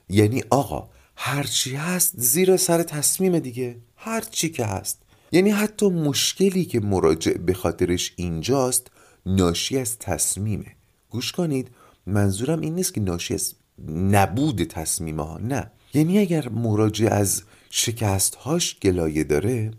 یعنی 0.09 0.43
آقا 0.49 0.89
هرچی 1.15 1.75
هست 1.75 2.13
زیر 2.17 2.57
سر 2.57 2.83
تصمیم 2.83 3.39
دیگه. 3.39 3.77
هرچی 3.95 4.49
که 4.49 4.65
هست. 4.65 5.01
یعنی 5.31 5.49
حتی 5.49 5.89
مشکلی 5.89 6.65
که 6.65 6.79
مراجع 6.79 7.33
به 7.33 7.53
خاطرش 7.53 8.13
اینجاست 8.15 8.87
ناشی 9.25 9.77
از 9.77 9.99
تصمیمه. 9.99 10.75
گوش 11.09 11.31
کنید. 11.31 11.69
منظورم 12.07 12.61
این 12.61 12.75
نیست 12.75 12.93
که 12.93 13.01
ناشی 13.01 13.33
از 13.33 13.53
نبود 13.87 14.63
تصمیم 14.63 15.19
ها 15.19 15.37
نه. 15.37 15.71
یعنی 15.93 16.19
اگر 16.19 16.49
مراجع 16.49 17.07
از 17.07 17.43
شکستهاش 17.69 18.79
گلایه 18.79 19.23
داره 19.23 19.71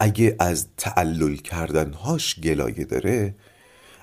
اگه 0.00 0.36
از 0.38 0.66
تعلل 0.76 1.36
کردنهاش 1.36 2.40
گلایه 2.40 2.84
داره 2.84 3.34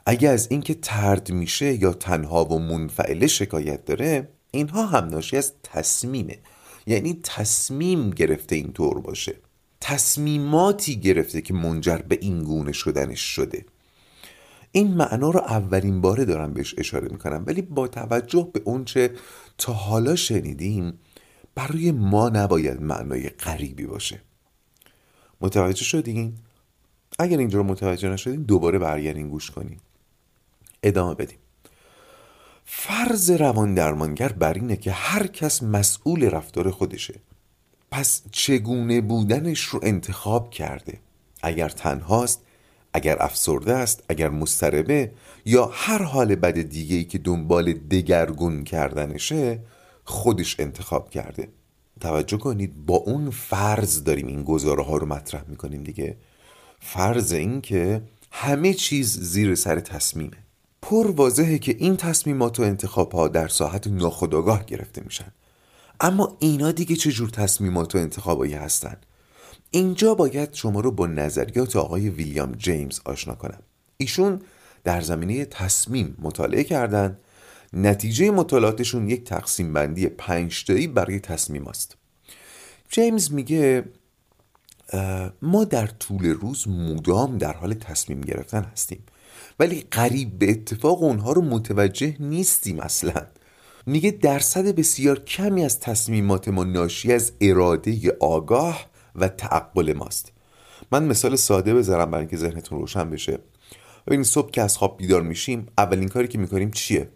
اگه 0.06 0.30
از 0.30 0.48
اینکه 0.52 0.74
ترد 0.74 1.32
میشه 1.32 1.82
یا 1.82 1.94
تنها 1.94 2.46
و 2.46 2.60
منفعله 2.60 3.28
شکایت 3.28 3.86
داره 3.86 4.30
اینها 4.52 4.86
هم 4.86 5.06
ناشی 5.06 5.38
از 5.38 5.54
تصمیمه. 5.64 6.40
یعنی 6.88 7.20
تصمیم 7.24 8.10
گرفته 8.10 8.56
اینطور 8.56 9.02
باشه. 9.02 9.36
تصمیماتی 9.82 11.00
گرفته 11.00 11.42
که 11.42 11.54
منجر 11.54 11.98
به 11.98 12.18
این 12.22 12.44
گونه 12.44 12.72
شدنش 12.72 13.22
شده. 13.22 13.66
این 14.72 14.94
معنا 14.94 15.30
رو 15.30 15.40
اولین 15.40 16.02
باره 16.02 16.26
دارم 16.26 16.54
بهش 16.54 16.76
اشاره 16.78 17.08
می‌کنم 17.12 17.44
ولی 17.48 17.62
با 17.62 17.88
توجه 17.88 18.50
به 18.54 18.62
اونچه 18.66 19.12
تا 19.58 19.74
حالا 19.74 20.16
شنیدیم 20.16 21.00
برای 21.56 21.92
ما 21.92 22.30
نباید 22.30 22.82
معنای 22.82 23.30
غریبی 23.30 23.86
باشه. 23.86 24.22
متوجه 25.42 25.84
شدین؟ 25.84 26.34
اگر 27.20 27.38
اینجا 27.38 27.58
رو 27.58 27.64
متوجه 27.64 28.10
نشدین 28.10 28.44
دوباره 28.44 28.80
برگردین 28.80 29.30
گوش 29.30 29.52
کنین. 29.52 29.78
ادامه 30.84 31.16
بدیم. 31.16 31.38
فرض 32.66 33.32
روان 33.32 33.74
درمانگر 33.74 34.32
بر 34.32 34.54
اینه 34.54 34.76
که 34.76 34.92
هر 34.92 35.28
کس 35.28 35.64
مسئول 35.64 36.24
رفتار 36.24 36.72
خودشه. 36.72 37.16
پس 37.92 38.22
چگونه 38.32 39.02
بودنش 39.02 39.62
رو 39.62 39.80
انتخاب 39.84 40.50
کرده؟ 40.50 41.00
اگر 41.42 41.70
تنهاست 41.70 42.42
اگر 42.94 43.24
افسرده 43.24 43.74
است 43.74 44.04
اگر 44.10 44.30
مستربه 44.30 45.12
یا 45.46 45.70
هر 45.74 46.04
حال 46.04 46.36
بد 46.36 46.62
دیگه 46.62 46.96
ای 46.96 47.04
که 47.04 47.18
دنبال 47.18 47.74
دگرگون 47.74 48.64
کردنشه 48.64 49.60
خودش 50.04 50.60
انتخاب 50.60 51.10
کرده. 51.10 51.48
توجه 52.00 52.38
کنید 52.38 52.86
با 52.86 52.96
اون 52.96 53.30
فرض 53.30 54.04
داریم 54.04 54.28
این 54.28 54.44
گزاره 54.44 54.84
ها 54.84 54.98
رو 54.98 55.06
مطرح 55.08 55.44
می‌کنیم 55.48 55.84
دیگه. 55.84 56.18
فرض 56.80 57.34
این 57.34 57.62
که 57.62 58.02
همه 58.32 58.74
چیز 58.74 59.20
زیر 59.20 59.56
سر 59.56 59.80
تصمیمه. 59.80 60.38
پر 60.82 61.12
واضحه 61.12 61.58
که 61.58 61.76
این 61.80 61.98
تصمیمات 61.98 62.60
و 62.60 62.64
انتخاب 62.64 63.12
ها 63.12 63.28
در 63.28 63.48
ساحت 63.48 63.88
ناخودآگاه 63.88 64.66
گرفته 64.66 65.02
میشن. 65.06 65.32
اما 66.02 66.38
اینا 66.40 66.72
دیگه 66.72 66.96
چجور 66.96 67.30
تصمیمات 67.30 67.96
و 67.96 67.98
انتخابایی 67.98 68.54
هستن؟ 68.54 68.98
اینجا 69.72 70.16
باید 70.16 70.54
شما 70.54 70.80
رو 70.80 70.92
با 70.92 71.08
نظریات 71.08 71.76
آقای 71.76 72.10
ویلیام 72.10 72.52
جیمز 72.52 73.00
آشنا 73.06 73.36
کنم. 73.36 73.60
ایشون 73.98 74.42
در 74.84 75.02
زمینه 75.02 75.46
تصمیم 75.46 76.18
مطالعه 76.20 76.64
کردند 76.64 77.20
نتیجه 77.74 78.32
مطالعاتشون 78.32 79.10
یک 79.10 79.24
تقسیم 79.24 79.74
بندی 79.74 80.08
پنجتایی 80.08 80.88
برای 80.88 81.20
تصمیم 81.20 81.68
است. 81.68 81.98
جیمز 82.90 83.32
میگه 83.32 83.86
ما 85.42 85.64
در 85.64 85.88
طول 85.88 86.26
روز 86.26 86.68
مدام 86.68 87.38
در 87.38 87.54
حال 87.54 87.74
تصمیم 87.74 88.22
گرفتن 88.22 88.64
هستیم 88.64 89.04
ولی 89.60 89.88
قریب 89.92 90.40
به 90.40 90.52
اتفاق 90.52 91.04
اونها 91.04 91.32
رو 91.32 91.42
متوجه 91.42 92.16
نیستیم 92.20 92.80
اصلا. 92.80 93.28
میگه 93.86 94.12
درصد 94.12 94.68
بسیار 94.76 95.20
کمی 95.20 95.66
از 95.66 95.80
تصمیمات 95.80 96.48
ما 96.48 96.64
ناشی 96.64 97.14
از 97.14 97.32
اراده 97.42 98.18
آگاه 98.20 98.86
و 99.16 99.28
تعقل 99.28 99.94
ماست. 99.94 100.32
من 100.92 101.04
مثال 101.06 101.36
ساده 101.36 101.74
بذارم 101.74 102.12
برای 102.12 102.22
اینکه 102.22 102.38
ذهنتون 102.38 102.80
روشن 102.80 103.10
بشه. 103.10 103.40
ببینید 104.08 104.26
صبح 104.26 104.52
که 104.52 104.62
از 104.62 104.78
خواب 104.78 104.98
بیدار 104.98 105.22
میشیم 105.22 105.68
اولین 105.78 106.08
کاری 106.08 106.28
که 106.28 106.38
می‌کنیم 106.38 106.72
چیه؟ 106.72 107.10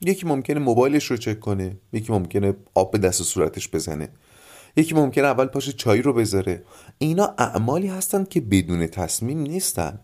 یکی 0.00 0.26
ممکنه 0.26 0.60
موبایلش 0.60 1.04
رو 1.04 1.16
چک 1.16 1.40
کنه 1.40 1.76
یکی 1.92 2.12
ممکنه 2.12 2.54
آب 2.74 2.92
به 2.92 2.98
دست 2.98 3.20
و 3.20 3.24
صورتش 3.24 3.68
بزنه. 3.68 4.08
یکی 4.76 4.94
ممکنه 4.94 5.26
اول 5.26 5.46
پاش 5.46 5.70
چای 5.70 6.02
رو 6.02 6.12
بذاره. 6.12 6.64
اینا 6.98 7.34
اعمالی 7.38 7.88
هستند 7.88 8.28
که 8.28 8.40
بدون 8.40 8.86
تصمیم 8.86 9.38
نیستن. 9.38 10.00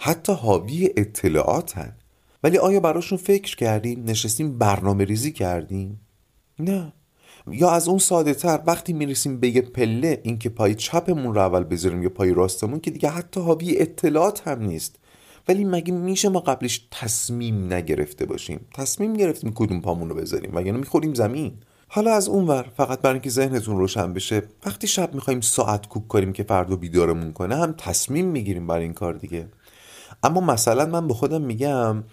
حتی 0.00 0.32
حاوی 0.32 0.90
اطلاعاتن. 0.96 1.96
ولی 2.42 2.58
آیا 2.58 2.80
براشون 2.80 3.18
فکر 3.18 3.56
کردیم 3.56 4.04
نشستیم 4.04 4.58
برنامه 4.58 5.04
ریزی 5.04 5.32
کردیم؟ 5.32 6.00
نه. 6.58 6.92
یا 7.50 7.70
از 7.70 7.88
اون 7.88 7.98
ساده 7.98 8.34
تر 8.34 8.62
وقتی 8.66 8.92
می‌رسیم 8.92 9.40
به 9.40 9.56
یه 9.56 9.62
پله 9.62 10.20
اینکه 10.22 10.48
پای 10.48 10.74
چپمون 10.74 11.34
رو 11.34 11.40
اول 11.40 11.64
بذاریم 11.64 12.02
یا 12.02 12.08
پای 12.08 12.34
راستمون 12.34 12.80
که 12.80 12.90
دیگه 12.90 13.08
حتی 13.08 13.40
حاوی 13.40 13.78
اطلاعات 13.78 14.48
هم 14.48 14.62
نیست. 14.62 14.96
ولی 15.48 15.64
مگه 15.64 15.92
میشه 15.92 16.28
ما 16.28 16.40
قبلش 16.40 16.88
تصمیم 16.90 17.72
نگرفته 17.72 18.26
باشیم؟ 18.26 18.66
تصمیم 18.74 19.14
گرفتیم 19.14 19.52
کدوم 19.54 19.80
پامون 19.80 20.08
رو 20.08 20.14
بذاریم 20.14 20.50
وگرنه 20.54 20.78
می‌خوریم 20.78 21.14
زمین. 21.14 21.52
حالا 21.88 22.14
از 22.14 22.28
اون 22.28 22.46
ور 22.46 22.66
فقط 22.76 23.00
برای 23.00 23.14
اینکه 23.14 23.30
ذهنتون 23.30 23.78
روشن 23.78 24.12
بشه 24.12 24.42
وقتی 24.66 24.86
شب 24.86 25.14
می‌خوایم 25.14 25.40
ساعت 25.40 25.88
کوک 25.88 26.08
کنیم 26.08 26.32
که 26.32 26.42
فردا 26.42 26.76
بیدارمون 26.76 27.32
کنه 27.32 27.56
هم 27.56 27.72
تصمیم 27.72 28.26
می‌گیریم 28.26 28.66
برای 28.66 28.82
این 28.82 28.92
کار 28.92 29.14
دیگه. 29.14 29.48
اما 30.22 30.40
مثلا 30.40 30.86
من 30.86 31.08
به 31.08 31.14
خودم 31.14 31.42
میگم 31.42 32.04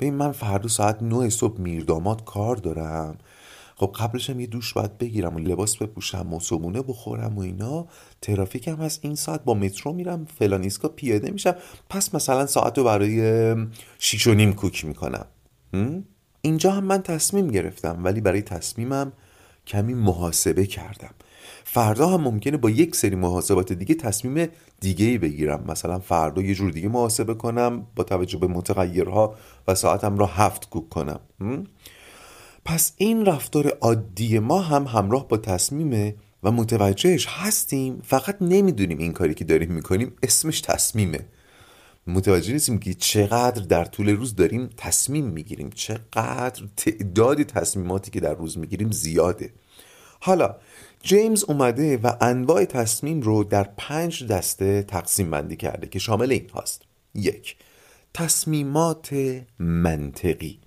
ببین 0.00 0.14
من 0.14 0.32
فردا 0.32 0.68
ساعت 0.68 1.02
9 1.02 1.30
صبح 1.30 1.60
میرداماد 1.60 2.24
کار 2.24 2.56
دارم. 2.56 3.18
خب 3.78 3.92
قبلش 3.98 4.30
هم 4.30 4.40
یه 4.40 4.46
دوش 4.46 4.72
باید 4.72 4.98
بگیرم 4.98 5.36
و 5.36 5.38
لباس 5.38 5.76
بپوشم 5.76 6.34
و 6.34 6.40
صبونه 6.40 6.82
بخورم 6.82 7.38
و 7.38 7.40
اینا. 7.40 7.86
ترافیک 8.22 8.68
هم 8.68 8.80
از 8.80 8.98
این 9.02 9.14
ساعت 9.14 9.44
با 9.44 9.54
مترو 9.54 9.92
میرم 9.92 10.26
فلان 10.38 10.62
ایسکا 10.62 10.88
پیاده 10.88 11.30
میشم. 11.30 11.54
پس 11.90 12.14
مثلا 12.14 12.46
ساعت 12.46 12.78
رو 12.78 12.84
برای 12.84 13.56
شیش 13.98 14.26
و 14.26 14.34
نیم 14.34 14.52
کوک 14.52 14.84
می‌کنم. 14.84 15.26
اینجا 16.42 16.70
هم 16.70 16.84
من 16.84 17.02
تصمیم 17.02 17.48
گرفتم 17.48 18.04
ولی 18.04 18.20
برای 18.20 18.42
تصمیمم 18.42 19.12
کمی 19.66 19.94
محاسبه 19.94 20.66
کردم. 20.66 21.14
فردا 21.64 22.08
هم 22.08 22.20
ممکنه 22.20 22.56
با 22.56 22.70
یک 22.70 22.96
سری 22.96 23.16
محاسبات 23.16 23.72
دیگه 23.72 23.94
تصمیم 23.94 24.48
دیگه 24.80 25.06
ای 25.06 25.18
بگیرم. 25.18 25.64
مثلا 25.68 25.98
فردا 25.98 26.42
یه 26.42 26.54
جور 26.54 26.70
دیگه 26.70 26.88
محاسبه 26.88 27.34
کنم 27.34 27.86
با 27.96 28.04
توجه 28.04 28.38
به 28.38 28.46
متغیرها 28.46 29.34
و 29.68 29.74
ساعتم 29.74 30.18
را 30.18 30.26
هفت 30.26 30.70
کوک 30.70 30.88
کنم. 30.88 31.20
پس 32.66 32.92
این 32.96 33.26
رفتار 33.26 33.68
عادی 33.68 34.38
ما 34.38 34.60
هم 34.60 34.84
همراه 34.84 35.28
با 35.28 35.36
تصمیمه 35.36 36.14
و 36.42 36.50
متوجهش 36.50 37.26
هستیم 37.26 38.00
فقط 38.04 38.36
نمی‌دونیم 38.40 38.98
این 38.98 39.12
کاری 39.12 39.34
که 39.34 39.44
داریم 39.44 39.72
می‌کنیم 39.72 40.12
اسمش 40.22 40.60
تصمیمه. 40.60 41.20
متوجه 42.06 42.52
نیستیم 42.52 42.78
که 42.78 42.94
چقدر 42.94 43.62
در 43.62 43.84
طول 43.84 44.08
روز 44.08 44.34
داریم 44.34 44.70
تصمیم 44.76 45.24
می‌گیریم 45.24 45.70
چقدر 45.70 46.62
تعداد 46.76 47.42
تصمیماتی 47.42 48.10
که 48.10 48.20
در 48.20 48.34
روز 48.34 48.58
می‌گیریم 48.58 48.90
زیاده. 48.90 49.52
حالا 50.20 50.56
جیمز 51.02 51.44
اومده 51.44 51.96
و 51.96 52.12
انواع 52.20 52.64
تصمیم 52.64 53.20
رو 53.20 53.44
در 53.44 53.70
پنج 53.76 54.26
دسته 54.26 54.82
تقسیم 54.82 55.30
بندی 55.30 55.56
کرده 55.56 55.86
که 55.86 55.98
شامل 55.98 56.32
این 56.32 56.50
هاست. 56.50 56.82
یک 57.14 57.56
تصمیمات 58.14 59.08
منطقی. 59.58 60.65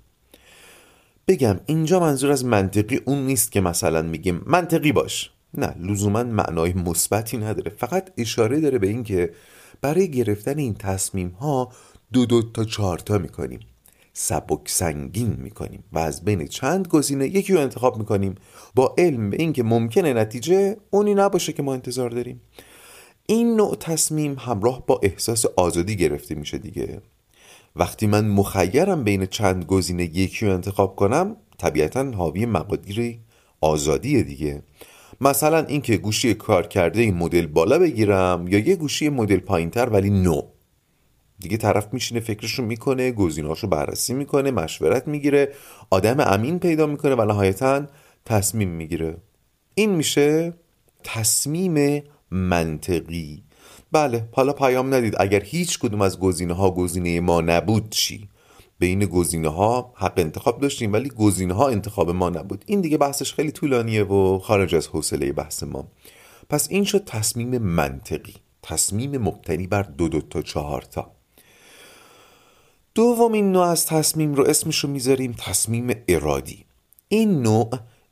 بگم 1.29 1.59
اینجا 1.65 1.99
منظور 1.99 2.31
از 2.31 2.45
منطقی 2.45 3.01
اون 3.05 3.25
نیست 3.25 3.51
که 3.51 3.61
مثلا 3.61 4.01
میگیم 4.01 4.41
منطقی 4.45 4.91
باش. 4.91 5.31
نه 5.53 5.75
لزوما 5.79 6.23
معنای 6.23 6.73
مثبتی 6.73 7.37
نداره. 7.37 7.71
فقط 7.77 8.09
اشاره 8.17 8.59
داره 8.59 8.77
به 8.77 8.87
اینکه 8.87 9.33
برای 9.81 10.11
گرفتن 10.11 10.57
این 10.57 10.73
تصمیم 10.73 11.29
ها 11.29 11.71
دو 12.13 12.25
دو 12.25 12.41
تا 12.41 12.63
چهار 12.63 12.97
تا 12.97 13.17
می‌کنیم. 13.17 13.59
سبک 14.13 14.69
سنگین 14.69 15.37
می‌کنیم 15.39 15.83
و 15.93 15.99
از 15.99 16.25
بین 16.25 16.47
چند 16.47 16.87
گزینه 16.87 17.27
یکی 17.27 17.53
رو 17.53 17.59
انتخاب 17.59 17.97
می‌کنیم. 17.97 18.35
با 18.75 18.95
علم 18.97 19.29
به 19.29 19.37
اینکه 19.39 19.63
ممکنه 19.63 20.13
نتیجه 20.13 20.77
اونی 20.89 21.13
نباشه 21.13 21.53
که 21.53 21.63
ما 21.63 21.73
انتظار 21.73 22.09
داریم. 22.09 22.41
این 23.25 23.55
نوع 23.55 23.75
تصمیم 23.75 24.35
همراه 24.39 24.85
با 24.85 24.99
احساس 25.03 25.45
آزادی 25.45 25.95
گرفته 25.95 26.35
میشه 26.35 26.57
دیگه. 26.57 27.01
وقتی 27.79 28.07
من 28.07 28.27
مخیرم 28.27 29.03
بین 29.03 29.25
چند 29.25 29.65
گزینه 29.65 30.03
یکی 30.03 30.45
رو 30.45 30.53
انتخاب 30.53 30.95
کنم 30.95 31.35
طبیعتا 31.57 32.11
حاوی 32.11 32.45
مقادیر 32.45 33.19
آزادی 33.61 34.23
دیگه. 34.23 34.63
مثلا 35.21 35.65
اینکه 35.65 35.97
گوشی 35.97 36.33
کار 36.33 36.67
کرده 36.67 37.01
این 37.01 37.13
مدل 37.13 37.45
بالا 37.47 37.79
بگیرم 37.79 38.45
یا 38.47 38.59
یه 38.59 38.75
گوشی 38.75 39.09
مدل 39.09 39.39
پایینتر 39.39 39.89
ولی 39.89 40.09
نو. 40.09 40.41
دیگه 41.39 41.57
طرف 41.57 41.93
میشینه 41.93 42.19
فکرشو 42.19 42.63
می‌کنه 42.63 43.11
گزینهاشو 43.11 43.67
بررسی 43.67 44.13
می‌کنه 44.13 44.51
مشورت 44.51 45.07
می‌گیره 45.07 45.53
آدم 45.89 46.19
امین 46.19 46.59
پیدا 46.59 46.85
می‌کنه 46.85 47.15
و 47.15 47.25
نهایتا 47.25 47.85
تصمیم 48.25 48.69
می‌گیره. 48.69 49.17
این 49.75 49.89
میشه 49.89 50.53
تصمیم 51.03 52.03
منطقی. 52.31 53.43
بله 53.91 54.29
حالا 54.31 54.53
پیام 54.53 54.93
ندید. 54.93 55.15
اگر 55.19 55.43
هیچ 55.43 55.79
کدوم 55.79 56.01
از 56.01 56.19
گزینه 56.19 56.53
ها 56.53 56.71
گزینه 56.71 57.19
ما 57.19 57.41
نبود 57.41 57.89
چی؟ 57.89 58.29
بین 58.79 59.05
گزینه 59.05 59.49
ها 59.49 59.93
حق 59.95 60.13
انتخاب 60.17 60.61
داشتیم 60.61 60.93
ولی 60.93 61.09
گزینه 61.09 61.53
ها 61.53 61.69
انتخاب 61.69 62.09
ما 62.09 62.29
نبود. 62.29 62.63
این 62.67 62.81
دیگه 62.81 62.97
بحثش 62.97 63.33
خیلی 63.33 63.51
طولانیه 63.51 64.03
و 64.03 64.39
خارج 64.39 64.75
از 64.75 64.87
حوصله 64.87 65.31
بحث 65.31 65.63
ما. 65.63 65.87
پس 66.49 66.67
این 66.69 66.83
شد 66.83 67.03
تصمیم 67.05 67.57
منطقی. 67.57 68.35
تصمیم 68.63 69.17
مبتنی 69.17 69.67
بر 69.67 69.83
دو 69.83 70.07
دو 70.07 70.21
تا 70.21 70.41
چهار 70.41 70.81
تا. 70.81 71.11
دومین 72.95 73.51
نوع 73.51 73.65
از 73.65 73.85
تصمیم 73.85 74.33
رو 74.33 74.45
اسمش 74.45 74.79
رو 74.79 74.89
می‌ذاریم 74.89 75.35
تصمیم 75.37 75.95
ارادی. 76.07 76.65
این 77.07 77.41
نوع 77.41 77.69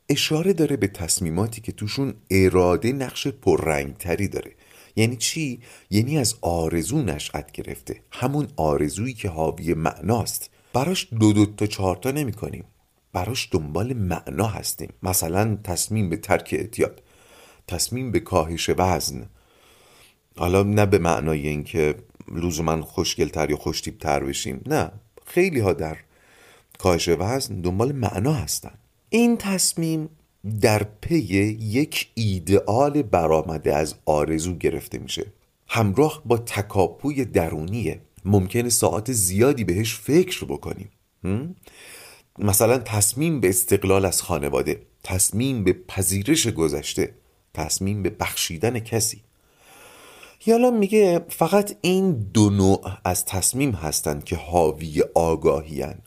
اشاره 0.08 0.52
داره 0.52 0.76
به 0.76 0.88
تصمیماتی 0.88 1.60
که 1.60 1.72
توشون 1.72 2.14
اراده 2.30 2.92
نقش 2.92 3.26
پررنگتری 3.28 4.28
داره. 4.28 4.52
یعنی 4.98 5.16
چی؟ 5.16 5.60
یعنی 5.90 6.18
از 6.18 6.34
آرزو 6.40 7.02
نشأت 7.02 7.52
گرفته. 7.52 8.00
همون 8.10 8.48
آرزویی 8.56 9.14
که 9.14 9.28
حاوی 9.28 9.74
معناست. 9.74 10.50
براش 10.72 11.08
دو 11.20 11.32
دو 11.32 11.46
تا 11.46 11.66
چهار 11.66 11.96
تا 11.96 12.10
نمی 12.10 12.32
کنیم. 12.32 12.64
براش 13.12 13.48
دنبال 13.50 13.92
معنا 13.92 14.46
هستیم. 14.46 14.92
مثلا 15.02 15.58
تصمیم 15.64 16.10
به 16.10 16.16
ترک 16.16 16.54
اعتیاد. 16.58 17.02
تصمیم 17.66 18.12
به 18.12 18.20
کاهش 18.20 18.70
وزن. 18.78 19.26
حالا 20.36 20.62
نه 20.62 20.86
به 20.86 20.98
معنای 20.98 21.48
اینکه 21.48 21.94
لزوما 22.34 22.82
خوشگلتر 22.82 23.50
یا 23.50 23.56
خوشتیبتر 23.56 24.24
بشیم. 24.24 24.62
نه. 24.66 24.90
خیلی 25.26 25.60
ها 25.60 25.72
در 25.72 25.96
کاهش 26.78 27.08
وزن 27.08 27.60
دنبال 27.60 27.92
معنا 27.92 28.32
هستن. 28.32 28.74
این 29.08 29.36
تصمیم 29.36 30.08
در 30.60 30.82
پی 31.00 31.18
یک 31.60 32.08
ایدئال 32.14 33.02
برآمده 33.02 33.74
از 33.74 33.94
آرزو 34.06 34.54
گرفته 34.54 34.98
میشه. 34.98 35.26
همراه 35.66 36.22
با 36.24 36.38
تکاپوی 36.38 37.24
درونیه. 37.24 38.00
ممکنه 38.24 38.68
ساعت 38.68 39.12
زیادی 39.12 39.64
بهش 39.64 39.94
فکر 39.94 40.44
بکنیم. 40.44 40.90
مثلا 42.38 42.78
تصمیم 42.78 43.40
به 43.40 43.48
استقلال 43.48 44.04
از 44.04 44.22
خانواده 44.22 44.82
تصمیم 45.04 45.64
به 45.64 45.72
پذیرش 45.72 46.46
گذشته 46.46 47.14
تصمیم 47.54 48.02
به 48.02 48.10
بخشیدن 48.10 48.78
کسی. 48.78 49.22
یالا 50.46 50.70
میگه 50.70 51.20
فقط 51.28 51.76
این 51.80 52.12
دو 52.12 52.50
نوع 52.50 52.90
از 53.04 53.24
تصمیم 53.24 53.70
هستند 53.70 54.24
که 54.24 54.36
حاوی 54.36 55.02
آگاهی 55.14 55.82
هن. 55.82 55.98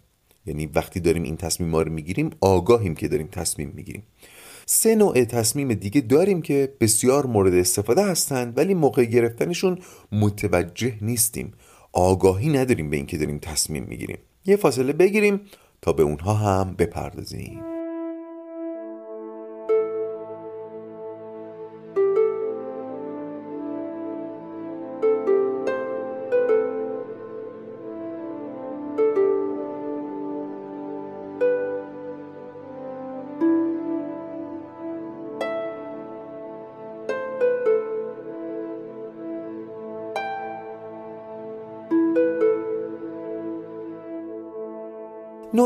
یعنی 0.46 0.66
وقتی 0.66 1.00
داریم 1.00 1.24
این 1.24 1.38
تصمیم 1.38 1.76
رو 1.76 1.92
می‌گیریم 1.92 2.30
آگاهیم 2.42 2.96
که 2.96 3.08
داریم 3.08 3.28
تصمیم 3.28 3.72
می‌گیریم. 3.76 4.04
سه 4.66 4.96
نوع 4.96 5.24
تصمیم 5.24 5.74
دیگه 5.74 6.02
داریم 6.02 6.42
که 6.42 6.74
بسیار 6.80 7.26
مورد 7.26 7.54
استفاده 7.54 8.06
هستند 8.06 8.58
ولی 8.58 8.74
موقع 8.74 9.06
گرفتنشون 9.06 9.78
متوجه 10.12 10.94
نیستیم. 11.02 11.54
آگاهی 11.94 12.50
نداریم 12.50 12.90
به 12.90 12.98
اینکه 12.98 13.18
داریم 13.18 13.40
تصمیم 13.40 13.84
می‌گیریم. 13.84 14.18
یه 14.46 14.56
فاصله 14.56 14.94
بگیریم 14.94 15.42
تا 15.82 15.94
به 15.94 16.04
اونها 16.04 16.34
هم 16.34 16.76
بپردازیم. 16.78 17.81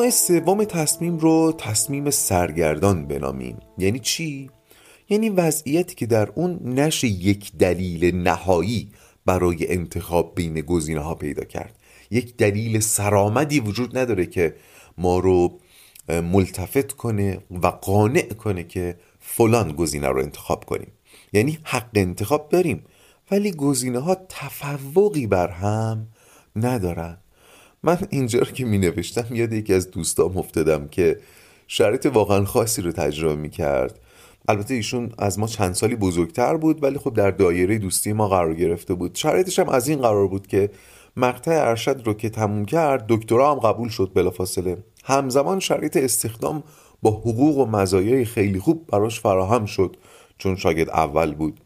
سوم 0.10 0.64
تصمیم 0.64 1.18
رو 1.18 1.54
تصمیم 1.58 2.10
سرگردان 2.10 3.08
بنامیم. 3.08 3.58
یعنی 3.78 4.00
چی؟ 4.00 4.50
یعنی 5.10 5.30
وضعیتی 5.30 5.96
که 5.96 6.06
در 6.06 6.30
اون 6.36 6.60
نشه 6.64 7.08
یک 7.08 7.52
دلیل 7.58 8.16
نهایی 8.16 8.92
برای 9.26 9.74
انتخاب 9.74 10.36
بین 10.36 10.62
گزینه 10.62 11.00
ها 11.00 11.16
پیدا 11.16 11.44
کرد. 11.44 11.80
یک 12.12 12.38
دلیل 12.38 12.80
سرآمدی 12.80 13.60
وجود 13.60 13.98
نداره 13.98 14.26
که 14.26 14.56
ما 14.98 15.20
رو 15.20 15.60
ملتفت 16.10 16.92
کنه 16.92 17.40
و 17.52 17.68
قانع 17.68 18.34
کنه 18.34 18.64
که 18.64 18.98
فلان 19.20 19.72
گزینه 19.72 20.08
رو 20.08 20.22
انتخاب 20.22 20.66
کنیم. 20.66 20.92
یعنی 21.34 21.60
حق 21.64 21.90
انتخاب 21.94 22.50
داریم 22.50 22.84
ولی 23.32 23.52
گزینه 23.52 24.00
ها 24.00 24.18
تفوقی 24.30 25.28
بر 25.28 25.48
هم 25.48 26.08
ندارن. 26.56 27.18
من 27.86 27.98
اینجا 28.10 28.40
رو 28.40 28.46
که 28.46 28.66
می 28.66 28.78
نوشتم 28.78 29.36
یاد 29.36 29.54
یکی 29.54 29.74
از 29.74 29.92
دوستام 29.92 30.38
افتادم 30.38 30.88
که 30.88 31.20
شرایط 31.68 32.06
واقعا 32.06 32.46
خاصی 32.46 32.82
رو 32.82 32.92
تجربه 32.92 33.36
می 33.36 33.50
کرد 33.50 34.00
البته 34.48 34.74
ایشون 34.74 35.12
از 35.18 35.40
ما 35.40 35.48
چند 35.48 35.74
سالی 35.74 35.96
بزرگتر 35.96 36.58
بود 36.58 36.84
ولی 36.84 36.98
خب 36.98 37.14
در 37.14 37.32
دایره 37.32 37.78
دوستی 37.78 38.14
ما 38.14 38.28
قرار 38.28 38.54
گرفته 38.54 38.94
بود. 38.94 39.16
شرایطش 39.16 39.60
هم 39.60 39.70
از 39.70 39.88
این 39.88 40.02
قرار 40.02 40.28
بود 40.28 40.48
که 40.48 40.70
مقطع 41.18 41.52
ارشد 41.52 42.02
رو 42.06 42.14
که 42.14 42.30
تموم 42.30 42.66
کرد 42.66 43.06
دکترا 43.10 43.52
هم 43.52 43.60
قبول 43.60 43.90
شد 43.90 44.12
بلافاصله. 44.16 44.78
همزمان 45.04 45.60
شرایط 45.60 45.98
استخدام 45.98 46.64
با 47.02 47.12
حقوق 47.12 47.58
و 47.58 47.66
مزایای 47.66 48.26
خیلی 48.26 48.60
خوب 48.60 48.88
براش 48.88 49.20
فراهم 49.20 49.66
شد 49.66 49.98
چون 50.38 50.56
شاگرد 50.56 50.90
اول 50.90 51.34
بود. 51.34 51.60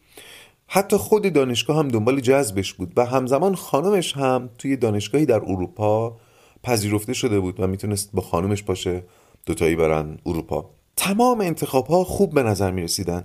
حتی 0.72 0.98
خود 0.98 1.34
دانشگاه 1.34 1.78
هم 1.78 1.88
دنبال 1.88 2.20
جذبش 2.20 2.74
بود 2.74 2.94
و 2.98 3.06
همزمان 3.06 3.56
خانمش 3.56 4.18
هم 4.18 4.50
توی 4.58 4.76
دانشگاهی 4.78 5.26
در 5.26 5.36
اروپا 5.36 6.18
پذیرفته 6.64 7.14
شده 7.14 7.40
بود 7.40 7.60
و 7.60 7.68
می‌تونست 7.68 8.10
با 8.14 8.22
خانمش 8.22 8.64
باشه 8.64 9.04
دوتایی 9.46 9.76
برن 9.76 10.18
اروپا. 10.26 10.70
تمام 10.96 11.42
انتخاب 11.42 11.88
ها 11.88 12.04
خوب 12.04 12.34
به 12.34 12.44
نظر 12.44 12.72
می 12.72 12.82
رسیدن 12.82 13.24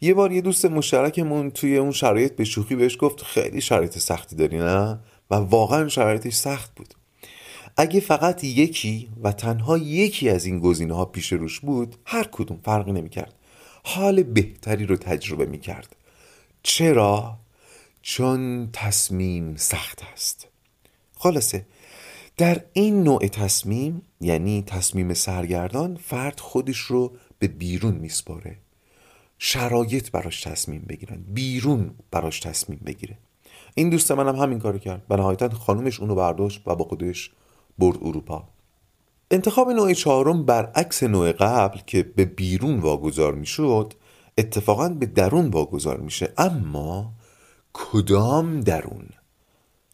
یه 0.00 0.14
بار 0.14 0.32
یه 0.32 0.40
دوست 0.40 0.64
مشترکمون 0.64 1.50
توی 1.50 1.76
اون 1.76 1.90
شرایط 1.90 2.36
به 2.36 2.44
شوخی 2.44 2.76
بهش 2.76 2.96
گفت 3.00 3.22
خیلی 3.22 3.60
شرایط 3.60 3.98
سختی 3.98 4.36
داری 4.36 4.58
نه؟ 4.58 4.98
و 5.30 5.34
واقعا 5.34 5.88
شرایطش 5.88 6.34
سخت 6.34 6.74
بود. 6.74 6.94
اگه 7.76 8.00
فقط 8.00 8.44
یکی 8.44 9.08
و 9.22 9.32
تنها 9.32 9.78
یکی 9.78 10.28
از 10.28 10.44
این 10.44 10.58
گزینه 10.58 10.94
ها 10.94 11.04
پیش 11.04 11.32
روش 11.32 11.60
بود 11.60 11.96
هر 12.04 12.24
کدوم 12.32 12.58
فرقی 12.64 12.92
نمی‌کرد. 12.92 13.34
حال 13.84 14.22
بهتری 14.22 14.86
رو 14.86 14.96
تجربه 14.96 15.46
می‌کرد. 15.46 15.96
چرا؟ 16.62 17.38
چون 18.02 18.68
تصمیم 18.72 19.56
سخت 19.56 20.02
است. 20.12 20.48
خلاصه 21.16 21.66
در 22.36 22.64
این 22.72 23.02
نوع 23.02 23.26
تصمیم 23.26 24.02
یعنی 24.20 24.62
تصمیم 24.66 25.14
سرگردان 25.14 25.96
فرد 25.96 26.40
خودش 26.40 26.78
رو 26.78 27.16
به 27.38 27.48
بیرون 27.48 27.94
میسپاره. 27.94 28.56
شرایط 29.38 30.10
براش 30.10 30.40
تصمیم 30.40 30.84
بگیرن 30.88 31.24
بیرون 31.28 31.94
براش 32.10 32.40
تصمیم 32.40 32.80
بگیره. 32.86 33.18
این 33.74 33.90
دوست 33.90 34.12
منم 34.12 34.36
هم 34.36 34.42
همین 34.42 34.58
کارو 34.58 34.78
کرد. 34.78 35.02
و 35.10 35.16
نهایتا 35.16 35.48
خانومش 35.48 36.00
اونو 36.00 36.14
برداشت 36.14 36.62
و 36.66 36.74
با 36.74 36.84
خودش 36.84 37.30
برد 37.78 37.98
اروپا. 38.02 38.48
انتخاب 39.30 39.70
نوع 39.70 39.92
چهارم 39.92 40.44
برعکس 40.44 41.02
نوع 41.02 41.32
قبل 41.32 41.78
که 41.86 42.02
به 42.02 42.24
بیرون 42.24 42.78
واگذار 42.78 43.34
می‌شد 43.34 43.94
اتفاقا 44.38 44.88
به 44.88 45.06
درون 45.06 45.48
واگذار 45.48 46.00
میشه 46.00 46.32
اما 46.38 47.12
کدام 47.72 48.60
درون؟ 48.60 49.08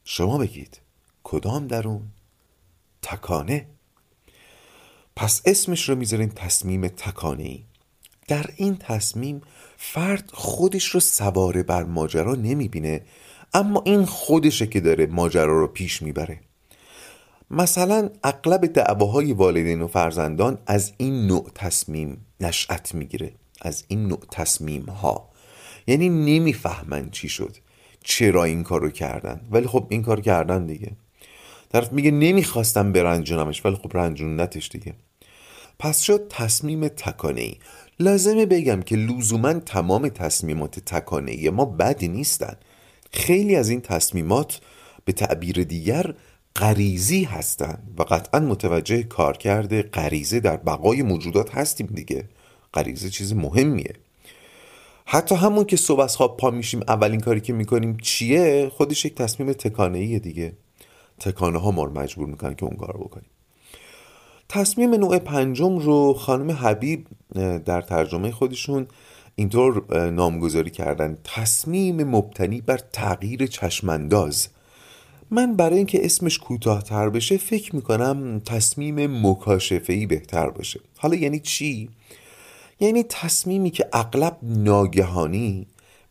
شما 0.04 0.38
بگید 0.38 0.80
کدام 1.24 1.66
درون؟ 1.66 2.02
تکانه. 3.02 3.66
پس 5.16 5.42
اسمش 5.44 5.88
رو 5.88 5.94
می‌ذاریم 5.94 6.28
تصمیم 6.28 6.88
تکانه 6.88 7.42
ای 7.42 7.64
در 8.28 8.50
این 8.56 8.76
تصمیم 8.76 9.40
فرد 9.76 10.30
خودش 10.32 10.84
رو 10.84 11.00
سواره 11.00 11.62
بر 11.62 11.82
ماجرا 11.82 12.34
نمی‌بینه 12.34 13.02
اما 13.54 13.82
این 13.86 14.04
خودشه 14.04 14.66
که 14.66 14.80
داره 14.80 15.06
ماجرا 15.06 15.60
رو 15.60 15.66
پیش 15.66 16.02
می‌بره. 16.02 16.40
مثلا 17.50 18.10
اغلب 18.24 18.66
دعواهای 18.66 19.32
والدین 19.32 19.82
و 19.82 19.86
فرزندان 19.86 20.58
از 20.66 20.92
این 20.96 21.26
نوع 21.26 21.50
تصمیم 21.54 22.26
نشأت 22.40 22.94
می‌گیره. 22.94 23.32
از 23.60 23.84
این 23.88 24.06
نوع 24.06 24.20
تصمیم 24.30 24.82
ها 24.82 25.30
یعنی 25.86 26.08
نمی‌فهمن 26.08 27.10
چی 27.10 27.28
شد 27.28 27.56
چرا 28.04 28.44
این 28.44 28.62
کارو 28.62 28.90
کردن. 28.90 29.40
ولی 29.50 29.66
خب 29.66 29.86
این 29.88 30.02
کار 30.02 30.20
کردن 30.20 30.66
دیگه. 30.66 30.92
طرف 31.72 31.92
میگه 31.92 32.10
نمی‌خواستم 32.10 32.92
برنجونمش 32.92 33.64
ولی 33.64 33.76
خب 33.76 33.96
رنجوندتش 33.96 34.68
دیگه. 34.68 34.94
پس 35.78 36.00
شد 36.00 36.26
تصمیم 36.28 36.88
تکانه 36.88 37.40
ای 37.40 37.56
لازمه 38.00 38.46
بگم 38.46 38.82
که 38.82 38.96
لزوما 38.96 39.52
تمام 39.52 40.08
تصمیمات 40.08 40.78
تکانه 40.78 41.32
ای 41.32 41.50
ما 41.50 41.64
بدی 41.64 42.08
نیستن. 42.08 42.56
خیلی 43.10 43.56
از 43.56 43.68
این 43.68 43.80
تصمیمات 43.80 44.60
به 45.04 45.12
تعبیر 45.12 45.64
دیگر 45.64 46.14
غریزی 46.56 47.24
هستند 47.24 47.94
و 47.98 48.02
قطعا 48.02 48.40
متوجه 48.40 49.02
کارکرد 49.02 49.80
غریزه 49.80 50.40
در 50.40 50.56
بقای 50.56 51.02
موجودات 51.02 51.54
هستیم 51.54 51.86
دیگه. 51.86 52.28
غریزه 52.74 53.10
چیز 53.10 53.32
مهمیه. 53.32 53.94
حتی 55.04 55.34
همون 55.34 55.64
که 55.64 55.76
صبح 55.76 56.00
از 56.00 56.16
خواب 56.16 56.36
پا 56.36 56.50
میشیم 56.50 56.80
اولین 56.88 57.20
کاری 57.20 57.40
که 57.40 57.52
می‌کنیم 57.52 57.96
چیه؟ 58.02 58.70
خودش 58.74 59.04
یک 59.04 59.14
تصمیم 59.14 59.52
تکانه 59.52 59.98
ایه 59.98 60.18
دیگه. 60.18 60.52
تکانه 61.20 61.58
ها 61.58 61.70
ما 61.70 61.84
رو 61.84 61.92
مجبور 61.92 62.26
می‌کنن 62.26 62.54
که 62.54 62.64
اون 62.64 62.76
کار 62.76 62.96
بکنیم. 62.96 63.30
تصمیم 64.48 64.94
نوع 64.94 65.18
پنجم 65.18 65.78
رو 65.78 66.14
خانم 66.14 66.50
حبیب 66.50 67.06
در 67.64 67.80
ترجمه 67.80 68.30
خودشون 68.30 68.86
اینطور 69.34 70.10
نامگذاری 70.10 70.70
کردن. 70.70 71.18
تصمیم 71.24 72.04
مبتنی 72.04 72.60
بر 72.60 72.78
تغییر 72.92 73.46
چشمانداز. 73.46 74.48
من 75.30 75.56
برای 75.56 75.76
اینکه 75.76 76.04
اسمش 76.04 76.38
کوتاهتر 76.38 77.08
بشه 77.08 77.36
فکر 77.36 77.76
می‌کنم 77.76 78.40
تصمیم 78.40 79.26
مکاشفه 79.26 80.06
بهتر 80.06 80.50
باشه. 80.50 80.80
حالا 80.96 81.14
یعنی 81.14 81.40
چی؟ 81.40 81.88
یعنی 82.80 83.02
تصمیمی 83.02 83.70
که 83.70 83.88
اغلب 83.92 84.38
ناگهانی 84.42 85.66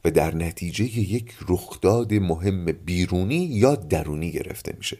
و 0.06 0.12
در 0.12 0.36
نتیجه 0.36 0.86
یک 1.00 1.36
رخداد 1.50 2.14
مهم 2.14 2.66
بیرونی 2.66 3.46
یا 3.46 3.76
درونی 3.76 4.32
گرفته 4.32 4.74
میشه. 4.78 4.98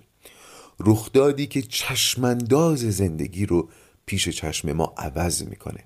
رخدادی 0.80 1.48
که 1.48 1.62
چشمانداز 1.62 2.80
زندگی 2.80 3.46
رو 3.46 3.70
پیش 4.06 4.30
چشم 4.30 4.72
ما 4.72 4.94
عوض 4.98 5.44
می‌کنه. 5.44 5.84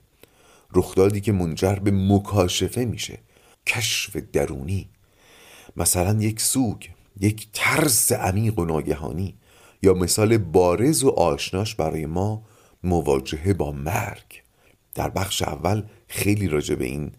رخدادی 0.73 1.21
که 1.21 1.31
منجر 1.31 1.75
به 1.75 1.91
مکاشفه 1.91 2.85
میشه. 2.85 3.19
کشف 3.67 4.15
درونی. 4.15 4.89
مثلا 5.77 6.21
یک 6.21 6.41
سوگ 6.41 6.87
یک 7.19 7.47
ترس 7.53 8.11
عمیق 8.11 8.59
و 8.59 8.65
ناگهانی 8.65 9.35
یا 9.83 9.93
مثال 9.93 10.37
بارز 10.37 11.03
و 11.03 11.09
آشناش 11.09 11.75
برای 11.75 12.05
ما 12.05 12.43
مواجهه 12.83 13.53
با 13.53 13.71
مرگ. 13.71 14.41
در 14.95 15.09
بخش 15.09 15.41
اول 15.41 15.83
خیلی 16.07 16.47
راجع 16.47 16.75
به 16.75 16.85
این 16.85 17.11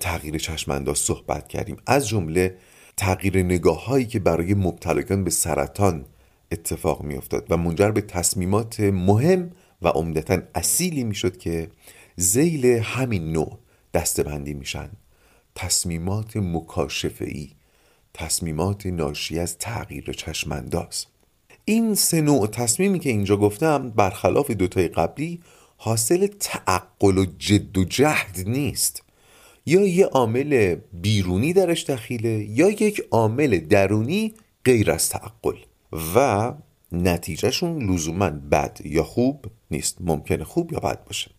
تغییر 0.00 0.38
چشمانداز 0.38 0.98
صحبت 0.98 1.48
کردیم. 1.48 1.76
از 1.86 2.08
جمله 2.08 2.56
تغییر 2.96 3.42
نگاه 3.42 3.84
هایی 3.84 4.06
که 4.06 4.18
برای 4.18 4.54
مبتلایان 4.54 5.24
به 5.24 5.30
سرطان 5.30 6.04
اتفاق 6.52 7.02
می 7.02 7.14
افتاد 7.14 7.46
و 7.50 7.56
منجر 7.56 7.90
به 7.90 8.00
تصمیمات 8.00 8.80
مهم 8.80 9.50
و 9.82 9.88
عمدتا 9.88 10.38
اصیلی 10.54 11.04
می‌شد 11.04 11.36
که 11.36 11.70
زیل 12.16 12.66
همین 12.66 13.32
نوع 13.32 13.58
دستبندی 13.94 14.54
میشن. 14.54 14.90
تصمیمات 15.54 16.36
مکاشفه 16.36 17.24
ای 17.24 17.50
تصمیمات 18.14 18.86
ناشی 18.86 19.38
از 19.38 19.58
تغییر 19.58 20.12
چشمانداز. 20.12 21.06
این 21.64 21.94
سه 21.94 22.20
نوع 22.20 22.46
تصمیمی 22.46 22.98
که 22.98 23.10
اینجا 23.10 23.36
گفتم 23.36 23.90
برخلاف 23.90 24.50
دوتای 24.50 24.88
قبلی 24.88 25.40
حاصل 25.84 26.26
تعقل 26.26 27.18
و 27.18 27.26
جد 27.38 27.78
و 27.78 27.84
جهد 27.84 28.42
نیست. 28.46 29.02
یا 29.66 29.86
یه 29.86 30.06
عامل 30.06 30.76
بیرونی 30.92 31.52
درش 31.52 31.84
دخیله 31.84 32.46
یا 32.50 32.70
یک 32.70 33.02
عامل 33.10 33.60
درونی 33.60 34.34
غیر 34.64 34.90
از 34.90 35.08
تعقل. 35.08 35.56
و 36.14 36.52
نتیجهشون 36.92 37.90
لزوما 37.90 38.30
بد 38.30 38.78
یا 38.84 39.02
خوب 39.02 39.44
نیست. 39.70 39.96
ممکنه 40.00 40.44
خوب 40.44 40.72
یا 40.72 40.80
بد 40.80 41.04
باشه. 41.04 41.30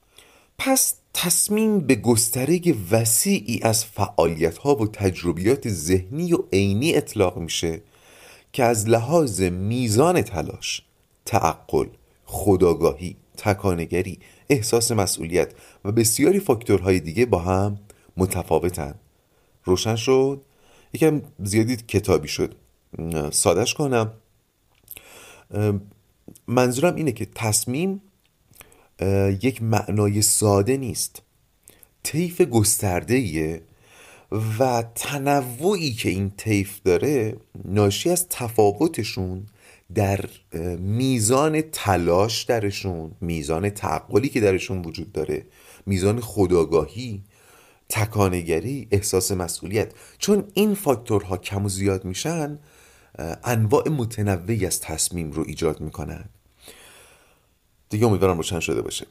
پس 0.57 0.95
تصمیم 1.13 1.79
به 1.79 1.95
گستره 1.95 2.61
وسیعی 2.91 3.59
از 3.61 3.85
فعالیت 3.85 4.57
ها 4.57 4.75
و 4.75 4.87
تجربیات 4.87 5.69
ذهنی 5.69 6.33
و 6.33 6.37
عینی 6.53 6.95
اطلاق 6.95 7.37
میشه 7.37 7.81
که 8.53 8.63
از 8.63 8.89
لحاظ 8.89 9.41
میزان 9.41 10.21
تلاش 10.21 10.81
تعقل 11.25 11.87
خداگاهی 12.25 13.15
تکانگری 13.37 14.19
احساس 14.49 14.91
مسئولیت 14.91 15.51
و 15.85 15.91
بسیاری 15.91 16.39
فاکتورهای 16.39 16.99
دیگه 16.99 17.25
با 17.25 17.39
هم 17.39 17.79
متفاوتن. 18.17 18.95
روشن 19.63 19.95
شد؟ 19.95 20.41
یکم 20.93 21.21
زیادی 21.43 21.75
کتابی 21.75 22.27
شد. 22.27 22.55
سادش 23.31 23.73
کنم. 23.73 24.13
منظورم 26.47 26.95
اینه 26.95 27.11
که 27.11 27.27
تصمیم 27.35 28.01
یک 29.41 29.63
معنای 29.63 30.21
ساده 30.21 30.77
نیست. 30.77 31.21
طیف 32.03 32.41
گسترده 32.41 33.61
و 34.59 34.83
تنوعی 34.95 35.93
که 35.93 36.09
این 36.09 36.29
طیف 36.37 36.79
داره 36.85 37.37
ناشی 37.65 38.09
از 38.09 38.29
تفاوتشون 38.29 39.45
در 39.95 40.25
میزان 40.79 41.61
تلاش 41.61 42.43
درشون 42.43 43.11
میزان 43.21 43.69
تعقلی 43.69 44.29
که 44.29 44.41
درشون 44.41 44.81
وجود 44.81 45.11
داره 45.11 45.45
میزان 45.85 46.19
خداگاهی 46.19 47.23
تکانگری 47.89 48.87
احساس 48.91 49.31
مسئولیت. 49.31 49.91
چون 50.17 50.43
این 50.53 50.75
فاکتورها 50.75 51.37
کم 51.37 51.65
و 51.65 51.69
زیاد 51.69 52.05
میشن 52.05 52.59
انواع 53.43 53.89
متنوعی 53.89 54.65
از 54.65 54.81
تصمیم 54.81 55.31
رو 55.31 55.43
ایجاد 55.47 55.81
می‌کنن. 55.81 56.25
دیگه 57.89 58.05
امیدوارم 58.05 58.37
روشن 58.37 58.59
شده 58.59 58.81
باشه. 58.81 59.05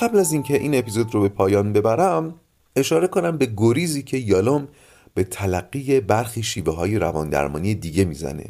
قبل 0.00 0.18
از 0.18 0.32
اینکه 0.32 0.58
این 0.58 0.78
اپیزود 0.78 1.14
رو 1.14 1.20
به 1.20 1.28
پایان 1.28 1.72
ببرم 1.72 2.34
اشاره 2.76 3.06
کنم 3.06 3.38
به 3.38 3.52
گریزی 3.56 4.02
که 4.02 4.16
یالوم 4.16 4.68
به 5.14 5.24
تلقی 5.24 6.00
برخی 6.00 6.42
شیوه 6.42 6.74
های 6.74 6.98
روان 6.98 7.30
درمانی 7.30 7.74
دیگه 7.74 8.04
می‌زنه. 8.04 8.44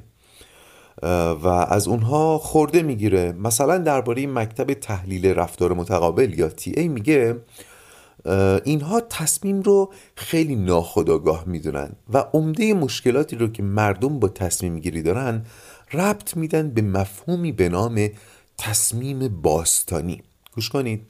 و 1.43 1.49
از 1.49 1.89
اونها 1.89 2.39
خورده 2.39 2.83
می‌گیره. 2.83 3.33
مثلا 3.33 3.79
درباره 3.79 4.27
مکتب 4.27 4.75
تحلیل 4.75 5.27
رفتار 5.27 5.73
متقابل 5.73 6.39
یا 6.39 6.49
تی 6.49 6.73
ای 6.77 6.89
میگه 6.89 7.37
اینها 8.65 9.01
تصمیم 9.01 9.63
رو 9.63 9.93
خیلی 10.15 10.57
ناخداگاه 10.57 11.45
می‌دونن 11.47 11.93
و 12.13 12.19
عمده 12.19 12.75
مشکلاتی 12.75 13.37
رو 13.37 13.49
که 13.49 13.63
مردم 13.63 14.19
با 14.19 14.29
تصمیم 14.29 14.79
گیری 14.79 15.03
دارن 15.03 15.47
ربط 15.93 16.37
میدن 16.37 16.71
به 16.71 16.83
مفهومی 16.83 17.53
به 17.53 17.69
نام 17.69 18.09
تصمیم 18.59 19.29
باستانی. 19.29 20.23
گوش 20.55 20.69
کنید. 20.69 21.10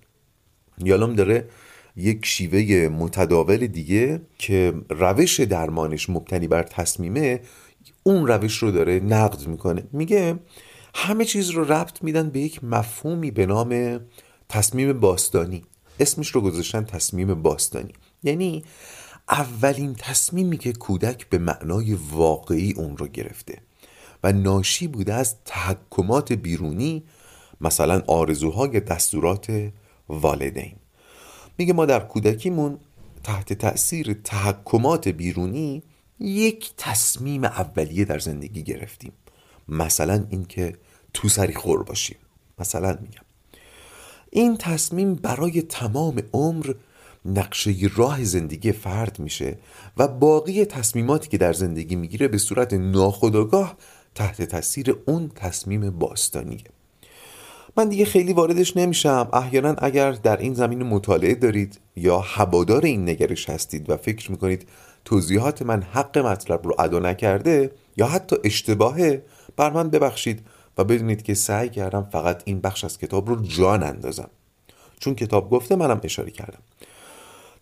یالوم 0.84 1.12
داره 1.12 1.48
یک 1.96 2.26
شیوه 2.26 2.88
متداول 2.88 3.66
دیگه 3.66 4.20
که 4.38 4.74
روش 4.90 5.40
درمانش 5.40 6.10
مبتنی 6.10 6.48
بر 6.48 6.62
تصمیمه. 6.62 7.40
اون 8.02 8.26
روش 8.26 8.58
رو 8.58 8.70
داره 8.70 9.00
نقد 9.00 9.46
می‌کنه. 9.46 9.82
میگه 9.92 10.38
همه 10.94 11.24
چیز 11.24 11.50
رو 11.50 11.72
ربط 11.72 12.02
میدن 12.02 12.30
به 12.30 12.40
یک 12.40 12.64
مفهومی 12.64 13.30
به 13.30 13.46
نام 13.46 14.00
تصمیم 14.48 14.92
باستانی. 14.92 15.62
اسمش 16.00 16.28
رو 16.28 16.40
گذاشتن 16.40 16.84
تصمیم 16.84 17.42
باستانی. 17.42 17.92
یعنی 18.22 18.64
اولین 19.28 19.94
تصمیمی 19.94 20.58
که 20.58 20.72
کودک 20.72 21.28
به 21.28 21.38
معنای 21.38 21.98
واقعی 22.12 22.72
اون 22.72 22.96
رو 22.96 23.08
گرفته 23.08 23.58
و 24.24 24.32
ناشی 24.32 24.86
بوده 24.86 25.14
از 25.14 25.34
تحکمات 25.44 26.32
بیرونی 26.32 27.04
مثلا 27.60 28.02
آرزوهای 28.06 28.80
دستورات 28.80 29.70
والدین. 30.10 30.76
میگه 31.58 31.72
ما 31.72 31.86
در 31.86 32.00
کودکیمون 32.00 32.78
تحت 33.24 33.52
تأثیر 33.52 34.12
تحکمات 34.24 35.08
بیرونی 35.08 35.82
یک 36.20 36.72
تصمیم 36.76 37.44
اولیه 37.44 38.04
در 38.04 38.18
زندگی 38.18 38.62
گرفتیم. 38.62 39.12
مثلا 39.68 40.26
اینکه 40.30 40.76
تو 41.14 41.28
سری 41.28 41.54
خور 41.54 41.82
باشیم. 41.82 42.16
مثلا 42.58 42.98
میگم. 43.02 43.24
این 44.30 44.56
تصمیم 44.56 45.14
برای 45.14 45.62
تمام 45.62 46.22
عمر 46.32 46.74
نقشه 47.24 47.74
راه 47.96 48.24
زندگی 48.24 48.72
فرد 48.72 49.18
میشه 49.18 49.58
و 49.96 50.08
باقی 50.08 50.64
تصمیماتی 50.64 51.28
که 51.28 51.38
در 51.38 51.52
زندگی 51.52 51.96
می‌گیره 51.96 52.28
به 52.28 52.38
صورت 52.38 52.72
ناخودآگاه 52.72 53.76
تحت 54.14 54.42
تاثیر 54.42 54.96
اون 55.06 55.28
تصمیم 55.34 55.90
باستانیه. 55.90 56.64
من 57.76 57.88
دیگه 57.88 58.04
خیلی 58.04 58.32
واردش 58.32 58.76
نمیشم. 58.76 59.28
احیانا 59.32 59.74
اگر 59.78 60.12
در 60.12 60.36
این 60.36 60.54
زمین 60.54 60.82
مطالعه 60.82 61.34
دارید 61.34 61.80
یا 61.96 62.18
هوادار 62.18 62.84
این 62.84 63.08
نگرش 63.08 63.50
هستید 63.50 63.90
و 63.90 63.96
فکر 63.96 64.30
می‌کنید 64.30 64.68
توضیحات 65.04 65.62
من 65.62 65.82
حق 65.82 66.18
مطلب 66.18 66.66
رو 66.66 66.74
ادا 66.78 66.98
نکرده 66.98 67.72
یا 67.96 68.06
حتی 68.06 68.36
اشتباهه 68.44 69.22
بر 69.56 69.70
من 69.70 69.90
ببخشید 69.90 70.40
و 70.78 70.84
بدونید 70.84 71.22
که 71.22 71.34
سعی 71.34 71.68
کردم 71.68 72.08
فقط 72.12 72.42
این 72.44 72.60
بخش 72.60 72.84
از 72.84 72.98
کتاب 72.98 73.28
رو 73.28 73.42
جان 73.42 73.82
اندازم. 73.82 74.30
چون 74.98 75.14
کتاب 75.14 75.50
گفته 75.50 75.76
منم 75.76 76.00
اشاره 76.04 76.30
کردم. 76.30 76.60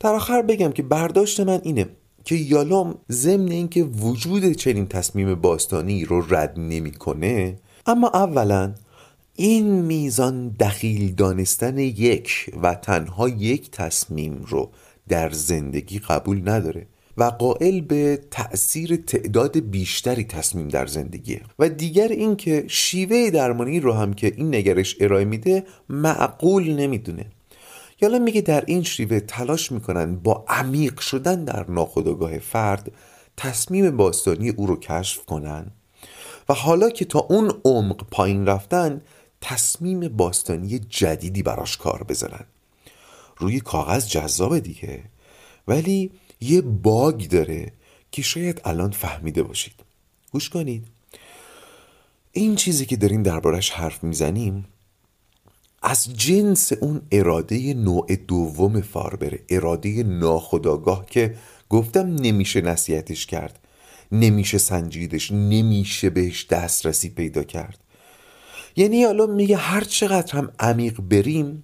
در 0.00 0.14
آخر 0.14 0.42
بگم 0.42 0.72
که 0.72 0.82
برداشت 0.82 1.40
من 1.40 1.60
اینه 1.62 1.88
که 2.24 2.34
یالوم 2.34 2.94
ضمن 3.10 3.50
اینکه 3.50 3.82
وجود 3.82 4.52
چنین 4.52 4.86
تصمیم 4.86 5.34
باستانی 5.34 6.04
رو 6.04 6.34
رد 6.34 6.54
نمی‌کنه 6.58 7.56
اما 7.86 8.08
اولا 8.14 8.74
این 9.40 9.66
میزان 9.66 10.48
دخیل 10.48 11.14
دانستن 11.14 11.78
یک 11.78 12.50
و 12.62 12.74
تنها 12.74 13.28
یک 13.28 13.70
تصمیم 13.70 14.44
رو 14.48 14.70
در 15.08 15.30
زندگی 15.30 15.98
قبول 15.98 16.48
نداره 16.48 16.86
و 17.16 17.24
قائل 17.24 17.80
به 17.80 18.20
تأثیر 18.30 18.96
تعداد 18.96 19.58
بیشتری 19.58 20.24
تصمیم 20.24 20.68
در 20.68 20.86
زندگیه. 20.86 21.40
و 21.58 21.68
دیگر 21.68 22.08
اینکه 22.08 22.64
شیوه 22.68 23.30
درمانی 23.30 23.80
رو 23.80 23.92
هم 23.92 24.14
که 24.14 24.32
این 24.36 24.54
نگرش 24.54 24.96
ارائه 25.00 25.24
میده 25.24 25.64
معقول 25.88 26.74
نمی‌دونه. 26.74 27.26
یالا 28.00 28.18
میگه 28.18 28.40
در 28.40 28.64
این 28.66 28.82
شیوه 28.82 29.20
تلاش 29.20 29.72
می‌کنن 29.72 30.16
با 30.16 30.44
عمیق 30.48 31.00
شدن 31.00 31.44
در 31.44 31.70
ناخودآگاه 31.70 32.38
فرد 32.38 32.92
تصمیم 33.36 33.96
باستانی 33.96 34.48
او 34.48 34.66
رو 34.66 34.76
کشف 34.76 35.24
کنن. 35.24 35.70
و 36.48 36.54
حالا 36.54 36.90
که 36.90 37.04
تا 37.04 37.18
اون 37.18 37.52
عمق 37.64 38.06
پایین 38.10 38.46
رفتن 38.46 39.00
تصمیم 39.40 40.08
باستانی 40.08 40.78
جدیدی 40.78 41.42
براش 41.42 41.76
کار 41.76 42.02
بزنن. 42.02 42.44
روی 43.36 43.60
کاغذ 43.60 44.08
جذاب 44.08 44.58
دیگه. 44.58 45.04
ولی 45.68 46.10
یه 46.40 46.60
باگ 46.60 47.28
داره 47.28 47.72
که 48.12 48.22
شاید 48.22 48.60
الان 48.64 48.90
فهمیده 48.90 49.42
باشید. 49.42 49.74
گوش 50.32 50.48
کنید. 50.48 50.86
این 52.32 52.56
چیزی 52.56 52.86
که 52.86 52.96
داریم 52.96 53.22
دربارش 53.22 53.70
حرف 53.70 54.04
می‌زنیم 54.04 54.64
از 55.82 56.16
جنس 56.16 56.72
اون 56.72 57.02
اراده 57.12 57.74
نوع 57.74 58.16
دوم 58.16 58.80
فاربره 58.80 59.40
اراده 59.48 60.02
ناخداگاه 60.02 61.06
که 61.06 61.34
گفتم 61.68 62.14
نمیشه 62.14 62.60
نصیحتش 62.60 63.26
کرد 63.26 63.58
نمیشه 64.12 64.58
سنجیدش 64.58 65.32
نمیشه 65.32 66.10
بهش 66.10 66.46
دسترسی 66.46 67.08
پیدا 67.08 67.42
کرد. 67.42 67.78
یعنی 68.78 69.04
حالا 69.04 69.26
میگه 69.26 69.56
هر 69.56 69.84
چقدر 69.84 70.36
هم 70.38 70.52
عمیق 70.58 71.00
بریم 71.00 71.62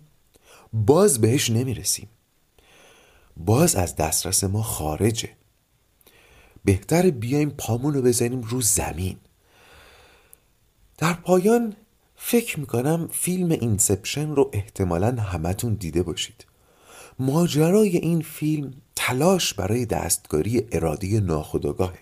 باز 0.73 1.21
بهش 1.21 1.51
نمی‌رسیم. 1.51 2.09
باز 3.37 3.75
از 3.75 3.97
دسترس 3.97 4.45
ما 4.45 4.63
خارجه. 4.63 5.31
بهتر 6.65 7.11
بیایم 7.11 7.51
پامون 7.51 7.95
رو 7.95 8.03
بزنیم 8.03 8.41
رو 8.41 8.61
زمین. 8.61 9.17
در 10.99 11.13
پایان 11.13 11.77
فکر 12.17 12.61
می‌کنم 12.61 13.09
فیلم 13.13 13.51
اینسپشن 13.51 14.31
رو 14.31 14.51
احتمالا 14.53 15.11
همتون 15.11 15.75
دیده 15.75 16.03
باشید. 16.03 16.47
ماجرای 17.19 17.97
این 17.97 18.21
فیلم 18.21 18.75
تلاش 18.97 19.55
برای 19.55 19.87
دستکاری 19.87 20.67
اراده 20.73 21.21
ناخودآگاهه. 21.21 21.99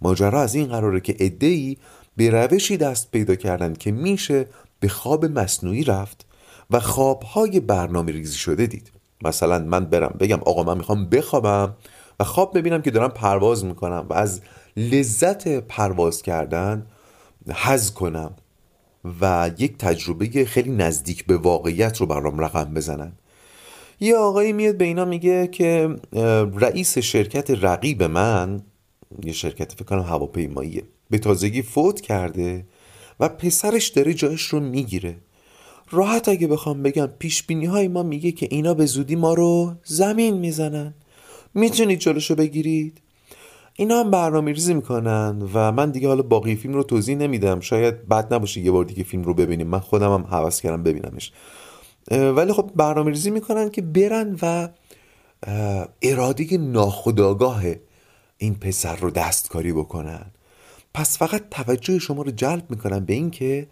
ماجرا 0.00 0.42
از 0.42 0.54
این 0.54 0.66
قراره 0.66 1.00
که 1.00 1.16
ادهی 1.20 1.78
به 2.16 2.30
روشی 2.30 2.76
دست 2.76 3.10
پیدا 3.10 3.34
کردن 3.34 3.74
که 3.74 3.92
میشه 3.92 4.46
به 4.80 4.88
خواب 4.88 5.24
مصنوعی 5.24 5.84
رفت 5.84 6.26
و 6.70 6.80
خوابهای 6.80 7.60
برنامه 7.60 8.12
ریزی 8.12 8.38
شده 8.38 8.66
دید. 8.66 8.92
مثلا 9.24 9.58
من 9.58 9.84
برم 9.84 10.16
بگم 10.20 10.40
آقا 10.46 10.62
من 10.62 10.76
می‌خوام 10.76 11.08
بخوابم 11.08 11.76
و 12.20 12.24
خواب 12.24 12.58
ببینم 12.58 12.82
که 12.82 12.90
دارم 12.90 13.10
پرواز 13.10 13.64
می‌کنم 13.64 14.06
و 14.10 14.12
از 14.12 14.40
لذت 14.76 15.48
پرواز 15.48 16.22
کردن 16.22 16.86
حز 17.54 17.92
کنم 17.92 18.34
و 19.20 19.50
یک 19.58 19.78
تجربه 19.78 20.44
خیلی 20.44 20.70
نزدیک 20.70 21.26
به 21.26 21.36
واقعیت 21.36 21.96
رو 22.00 22.06
برام 22.06 22.40
رقم 22.40 22.74
بزنن. 22.74 23.12
یه 24.00 24.16
آقایی 24.16 24.52
میاد 24.52 24.76
به 24.76 24.84
اینا 24.84 25.04
میگه 25.04 25.46
که 25.46 25.96
رئیس 26.54 26.98
شرکت 26.98 27.50
رقیب 27.50 28.02
من 28.02 28.62
یه 29.24 29.32
شرکت 29.32 29.72
فکر 29.72 29.84
کنم 29.84 30.02
هواپیماییه. 30.02 30.82
به 31.10 31.18
تازگی 31.18 31.62
فوت 31.62 32.00
کرده 32.00 32.66
و 33.20 33.28
پسرش 33.28 33.88
داره 33.88 34.14
جایش 34.14 34.42
رو 34.42 34.60
می‌گیره. 34.60 35.16
راحت 35.90 36.28
اگه 36.28 36.46
بخوام 36.46 36.82
بگم 36.82 37.06
پیش 37.06 37.42
بینی 37.42 37.66
های 37.66 37.88
ما 37.88 38.02
میگه 38.02 38.32
که 38.32 38.48
اینا 38.50 38.74
به 38.74 38.86
زودی 38.86 39.16
ما 39.16 39.34
رو 39.34 39.74
زمین 39.84 40.38
می‌زنن. 40.38 40.94
می‌تونید 41.54 41.98
جلوشو 41.98 42.34
بگیرید؟ 42.34 43.00
اینا 43.76 44.00
هم 44.00 44.10
برنامه 44.10 44.52
ریزی 44.52 44.74
می‌کنن 44.74 45.50
و 45.54 45.72
من 45.72 45.90
دیگه 45.90 46.08
حالا 46.08 46.22
باقی 46.22 46.56
فیلم 46.56 46.74
رو 46.74 46.82
توضیح 46.82 47.16
نمیدم. 47.16 47.60
شاید 47.60 48.08
بد 48.08 48.34
نباشه 48.34 48.60
یه 48.60 48.70
بار 48.70 48.84
دیگه 48.84 49.04
فیلم 49.04 49.22
رو 49.22 49.34
ببینیم. 49.34 49.66
من 49.66 49.78
خودم 49.78 50.12
هم 50.12 50.22
حوض 50.22 50.60
کردم 50.60 50.82
ببینمش. 50.82 51.32
ولی 52.10 52.52
خب 52.52 52.70
برنامه 52.76 53.10
ریزی 53.10 53.30
می‌کنن 53.30 53.70
که 53.70 53.82
برن 53.82 54.38
و 54.42 54.68
اراده 56.02 56.58
ناخداگاه 56.58 57.62
این 58.38 58.54
پسر 58.54 58.96
رو 58.96 59.10
دستکاری 59.10 59.72
بکنن. 59.72 60.26
پس 60.94 61.18
فقط 61.18 61.48
توجه 61.50 61.98
شما 61.98 62.22
رو 62.22 62.30
جلب 62.30 62.70
می‌کنن 62.70 63.04
به 63.04 63.14
اینکه 63.14 63.66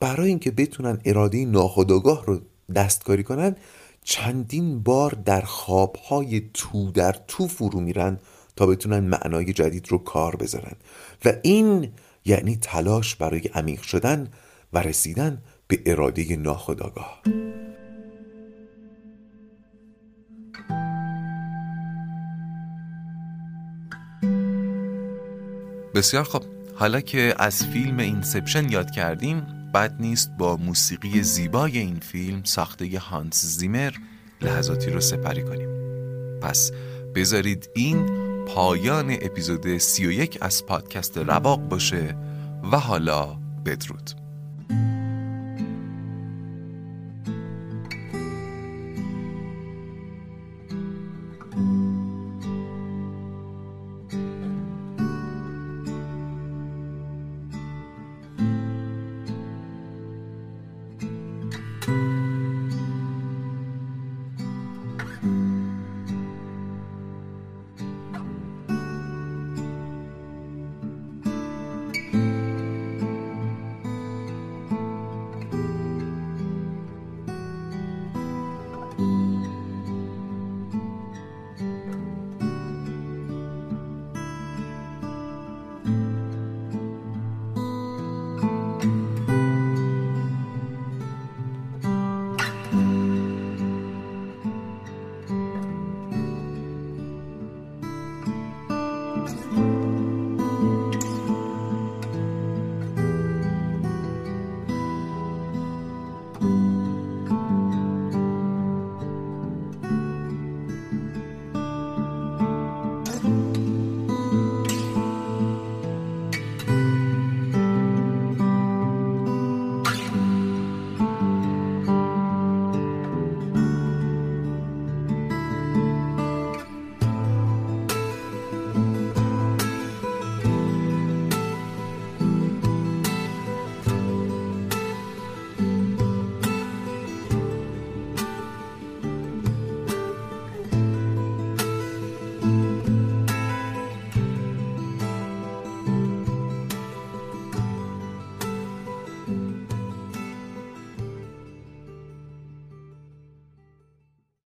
برای 0.00 0.28
اینکه 0.28 0.50
بتونن 0.50 0.98
اراده 1.04 1.44
ناخداگاه 1.44 2.26
رو 2.26 2.40
دستکاری 2.74 3.22
کنن 3.22 3.56
چندین 4.04 4.82
بار 4.82 5.10
در 5.24 5.40
خوابهای 5.40 6.42
تو 6.54 6.90
در 6.90 7.16
تو 7.28 7.48
فرو 7.48 7.80
میرن 7.80 8.18
تا 8.56 8.66
بتونن 8.66 9.00
معنای 9.00 9.52
جدید 9.52 9.86
رو 9.90 9.98
کار 9.98 10.36
بذارن. 10.36 10.76
و 11.24 11.32
این 11.42 11.88
یعنی 12.24 12.56
تلاش 12.56 13.14
برای 13.16 13.42
عمیق 13.54 13.82
شدن 13.82 14.28
و 14.72 14.78
رسیدن 14.78 15.42
به 15.68 15.82
اراده 15.86 16.36
ناخداگاه 16.36 17.22
بسیار 25.94 26.24
خوب. 26.24 26.61
حالا 26.74 27.00
که 27.00 27.34
از 27.38 27.66
فیلم 27.66 27.98
اینسپشن 27.98 28.70
یاد 28.70 28.90
کردیم 28.90 29.46
بد 29.74 29.94
نیست 30.00 30.30
با 30.38 30.56
موسیقی 30.56 31.22
زیبای 31.22 31.78
این 31.78 32.00
فیلم 32.00 32.42
ساخته 32.44 32.98
هانس 32.98 33.44
زیمر 33.44 33.92
لحظاتی 34.40 34.90
رو 34.90 35.00
سپری 35.00 35.42
کنیم. 35.42 35.68
پس 36.40 36.72
بذارید 37.14 37.70
این 37.74 38.06
پایان 38.46 39.10
اپیزود 39.10 39.78
31 39.78 40.38
از 40.40 40.66
پادکست 40.66 41.18
رواق 41.18 41.60
باشه 41.60 42.16
و 42.72 42.78
حالا 42.78 43.36
بدرود. 43.66 44.21